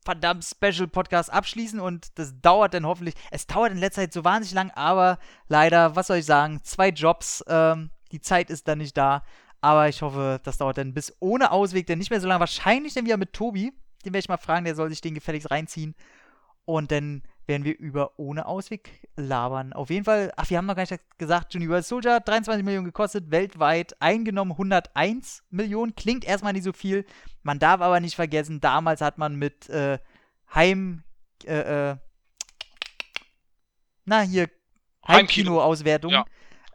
[0.04, 3.16] verdammt Special Podcast abschließen und das dauert dann hoffentlich.
[3.32, 6.90] Es dauert in letzter Zeit so wahnsinnig lang, aber leider, was soll ich sagen, zwei
[6.90, 9.24] Jobs, ähm, die Zeit ist dann nicht da.
[9.62, 12.40] Aber ich hoffe, das dauert dann bis ohne Ausweg, denn nicht mehr so lange.
[12.40, 13.74] Wahrscheinlich dann wieder mit Tobi.
[14.06, 15.96] Den werde ich mal fragen, der soll sich den gefälligst reinziehen.
[16.66, 19.74] Und dann werden wir über ohne Ausweg labern.
[19.74, 23.32] Auf jeden Fall, ach, wir haben noch gar nicht gesagt, Universal Soldier, 23 Millionen gekostet,
[23.32, 25.96] weltweit eingenommen 101 Millionen.
[25.96, 27.06] Klingt erstmal nicht so viel.
[27.42, 29.98] Man darf aber nicht vergessen, damals hat man mit äh,
[30.54, 31.04] Heim,
[31.46, 31.98] äh, äh,
[34.06, 34.50] na hier,
[35.08, 36.26] Heimkino-Auswertung ja.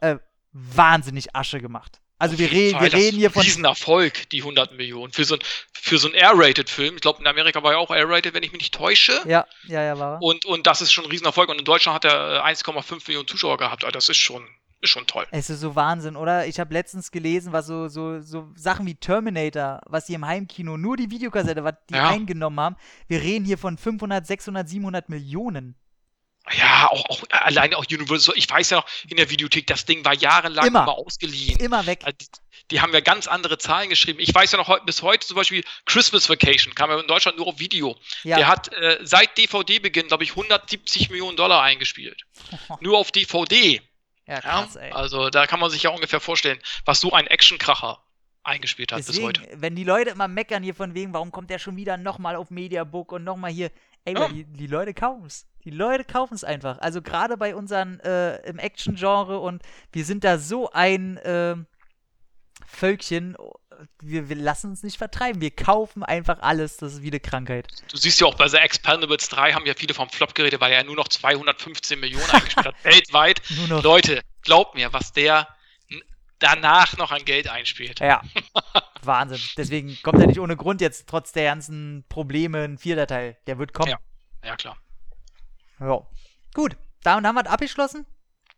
[0.01, 0.17] äh,
[0.51, 2.01] wahnsinnig Asche gemacht.
[2.17, 3.41] Also wir, re wir reden hier von.
[3.41, 5.11] Riesenerfolg, die 100 Millionen.
[5.11, 5.41] Für so, ein,
[5.73, 6.95] für so einen R-Rated-Film.
[6.95, 9.21] Ich glaube, in Amerika war ja auch R-Rated, wenn ich mich nicht täusche.
[9.25, 10.21] Ja, ja, ja, war.
[10.21, 11.49] Und, und das ist schon ein Riesenerfolg.
[11.49, 13.83] Und in Deutschland hat er 1,5 Millionen Zuschauer gehabt.
[13.83, 14.47] Also das ist schon,
[14.79, 15.27] ist schon toll.
[15.31, 16.47] Es ist so Wahnsinn, oder?
[16.47, 20.77] Ich habe letztens gelesen, was so, so, so Sachen wie Terminator, was die im Heimkino,
[20.77, 22.09] nur die Videokassette, was die ja.
[22.09, 22.75] eingenommen haben.
[23.07, 25.75] Wir reden hier von 500, 600, 700 Millionen.
[26.53, 28.35] Ja, auch, auch alleine auch Universal.
[28.37, 31.59] Ich weiß ja noch, in der Videothek, das Ding war jahrelang immer, immer ausgeliehen.
[31.59, 32.01] Immer weg.
[32.03, 32.17] Also,
[32.69, 34.19] die, haben ja ganz andere Zahlen geschrieben.
[34.19, 37.47] Ich weiß ja noch bis heute zum Beispiel Christmas Vacation kam ja in Deutschland nur
[37.47, 37.97] auf Video.
[38.23, 38.37] Ja.
[38.37, 42.21] Der hat äh, seit DVD-Beginn, glaube ich, 170 Millionen Dollar eingespielt.
[42.79, 43.81] nur auf DVD.
[44.27, 44.91] Ja, krass, ey.
[44.91, 48.03] Also da kann man sich ja ungefähr vorstellen, was so ein Actionkracher
[48.43, 49.61] eingespielt hat Deswegen, bis heute.
[49.61, 52.51] Wenn die Leute immer meckern hier von wegen, warum kommt der schon wieder nochmal auf
[52.51, 53.71] Mediabook und nochmal hier,
[54.03, 54.29] ey, ja.
[54.29, 55.47] die, die Leute kaufen es.
[55.65, 56.77] Die Leute kaufen es einfach.
[56.79, 61.55] Also gerade bei unseren äh, im Action-Genre und wir sind da so ein äh,
[62.65, 63.35] Völkchen,
[64.01, 65.41] wir, wir lassen uns nicht vertreiben.
[65.41, 66.77] Wir kaufen einfach alles.
[66.77, 67.67] Das ist wie eine Krankheit.
[67.91, 70.71] Du siehst ja auch bei The Expendables 3 haben ja viele vom Flop geredet, weil
[70.71, 72.75] er ja nur noch 215 Millionen eingespielt hat.
[72.83, 73.41] Weltweit.
[73.69, 75.47] Leute, glaubt mir, was der
[76.39, 77.99] danach noch an Geld einspielt.
[77.99, 78.21] Ja.
[79.01, 79.39] Wahnsinn.
[79.57, 83.37] Deswegen kommt er nicht ohne Grund jetzt trotz der ganzen Probleme ein vierter Teil.
[83.47, 83.91] Der wird kommen.
[83.91, 83.99] Ja,
[84.43, 84.77] ja klar.
[85.79, 86.01] Ja.
[86.53, 88.05] Gut, damit haben wir es abgeschlossen.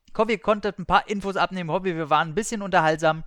[0.08, 1.70] Ich hoffe, ihr konntet ein paar Infos abnehmen.
[1.70, 3.24] Ich hoffe, wir waren ein bisschen unterhaltsam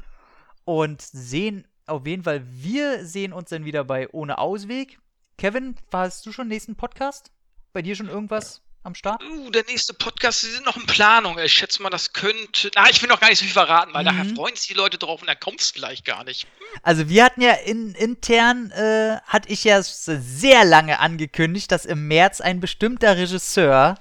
[0.65, 5.01] und sehen auf jeden Fall, wir sehen uns dann wieder bei Ohne Ausweg.
[5.37, 7.33] Kevin, hast du schon nächsten Podcast?
[7.73, 9.23] Bei dir schon irgendwas am Start?
[9.23, 11.39] Uh, der nächste Podcast, die sind noch in Planung.
[11.39, 12.71] Ich schätze mal, das könnte.
[12.75, 14.09] Ah, ich will noch gar nicht so viel verraten, weil mhm.
[14.09, 16.47] daher freuen sich die Leute drauf und dann kommt es vielleicht gar nicht.
[16.83, 22.09] Also wir hatten ja in, intern, äh, hatte ich ja sehr lange angekündigt, dass im
[22.09, 23.97] März ein bestimmter Regisseur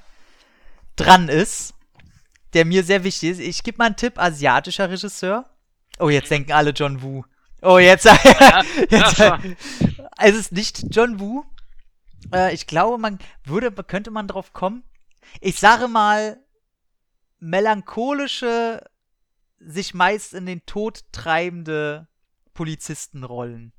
[0.96, 1.74] dran ist,
[2.54, 3.40] der mir sehr wichtig ist.
[3.40, 5.50] Ich gebe mal einen Tipp, asiatischer Regisseur.
[6.00, 7.26] Oh, jetzt denken alle John Woo.
[7.62, 8.06] Oh, jetzt,
[8.90, 9.22] jetzt
[10.18, 11.44] es ist nicht John Woo.
[12.34, 14.84] Äh, ich glaube, man würde, könnte man drauf kommen.
[15.42, 16.44] Ich sage mal,
[17.40, 18.84] melancholische,
[19.60, 22.08] sich meist in den Tod treibende
[22.54, 23.74] Polizistenrollen.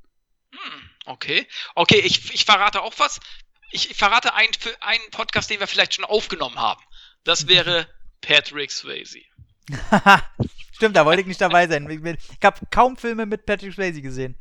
[0.53, 1.47] Hm, okay.
[1.75, 3.21] Okay, ich, ich verrate auch was.
[3.71, 6.83] Ich, ich verrate einen, für einen Podcast, den wir vielleicht schon aufgenommen haben.
[7.25, 7.89] Das wäre
[8.21, 9.21] Patrick Swayze.
[10.73, 11.89] Stimmt, da wollte ich nicht dabei sein.
[11.91, 14.39] Ich, ich habe kaum Filme mit Patrick Swayze gesehen.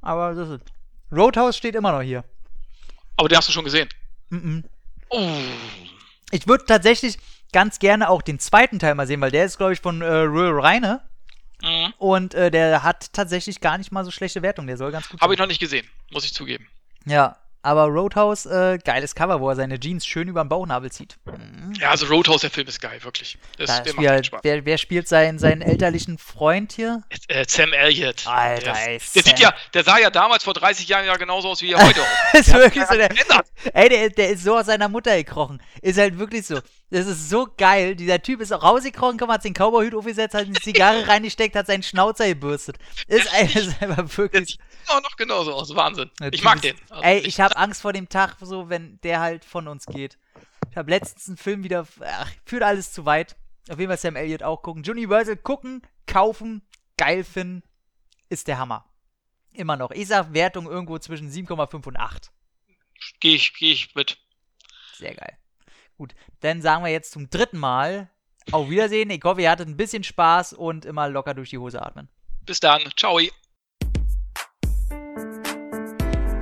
[0.00, 0.75] Aber das ist.
[1.12, 2.24] Roadhouse steht immer noch hier.
[3.16, 3.88] Aber den hast du schon gesehen?
[4.30, 4.64] Mm, -mm.
[5.08, 5.38] Oh.
[6.30, 7.18] Ich würde tatsächlich
[7.52, 10.06] ganz gerne auch den zweiten Teil mal sehen, weil der ist, glaube ich, von äh,
[10.06, 11.00] Royal Reine.
[11.62, 11.94] Mhm.
[11.98, 14.66] Und äh, der hat tatsächlich gar nicht mal so schlechte Wertung.
[14.66, 16.66] Der soll ganz gut Habe ich noch nicht gesehen, muss ich zugeben.
[17.06, 17.36] Ja,
[17.66, 21.16] aber Roadhouse, äh, geiles Cover, wo er seine Jeans schön über den Bauchnabel zieht.
[21.80, 23.38] Ja, also Roadhouse, der Film ist geil, wirklich.
[23.58, 24.40] Das, da der macht halt, Spaß.
[24.44, 27.02] Wer, wer, spielt seinen, seinen elterlichen Freund hier?
[27.26, 28.24] Äh, Sam Elliott.
[28.28, 31.48] Alter, der, ey, der sieht ja, der sah ja damals vor 30 Jahren ja genauso
[31.48, 32.34] aus wie er heute auch.
[32.38, 33.10] ist der wirklich so, der,
[33.74, 35.60] ey, der, der ist so aus seiner Mutter gekrochen.
[35.82, 36.60] Ist halt wirklich so.
[36.90, 37.96] Das ist so geil.
[37.96, 41.82] Dieser Typ ist auch rausgekrochen, hat den Cowboyhut aufgesetzt, hat eine Zigarre reingesteckt, hat seinen
[41.82, 42.76] Schnauzer gebürstet.
[43.08, 45.74] Ist, ist einfach wirklich auch noch genauso aus.
[45.74, 46.10] Wahnsinn.
[46.20, 46.76] Ja, ich mag den.
[46.90, 50.18] Also ey, ich habe Angst vor dem Tag, so wenn der halt von uns geht.
[50.70, 51.86] Ich habe letztens einen Film wieder.
[52.00, 53.36] Ach, führt alles zu weit.
[53.68, 54.84] Auf jeden Fall Sam Elliott auch gucken.
[54.88, 56.62] Universal gucken, kaufen,
[56.96, 57.62] geil finden,
[58.28, 58.84] ist der Hammer.
[59.52, 59.90] Immer noch.
[59.90, 62.30] Ich sag Wertung irgendwo zwischen 7,5 und 8.
[63.20, 64.18] Gehe ich, geh ich mit.
[64.94, 65.36] Sehr geil.
[65.96, 68.10] Gut, dann sagen wir jetzt zum dritten Mal
[68.52, 69.10] auf Wiedersehen.
[69.10, 72.08] Ich hoffe, ihr hattet ein bisschen Spaß und immer locker durch die Hose atmen.
[72.44, 72.82] Bis dann.
[72.96, 73.18] Ciao.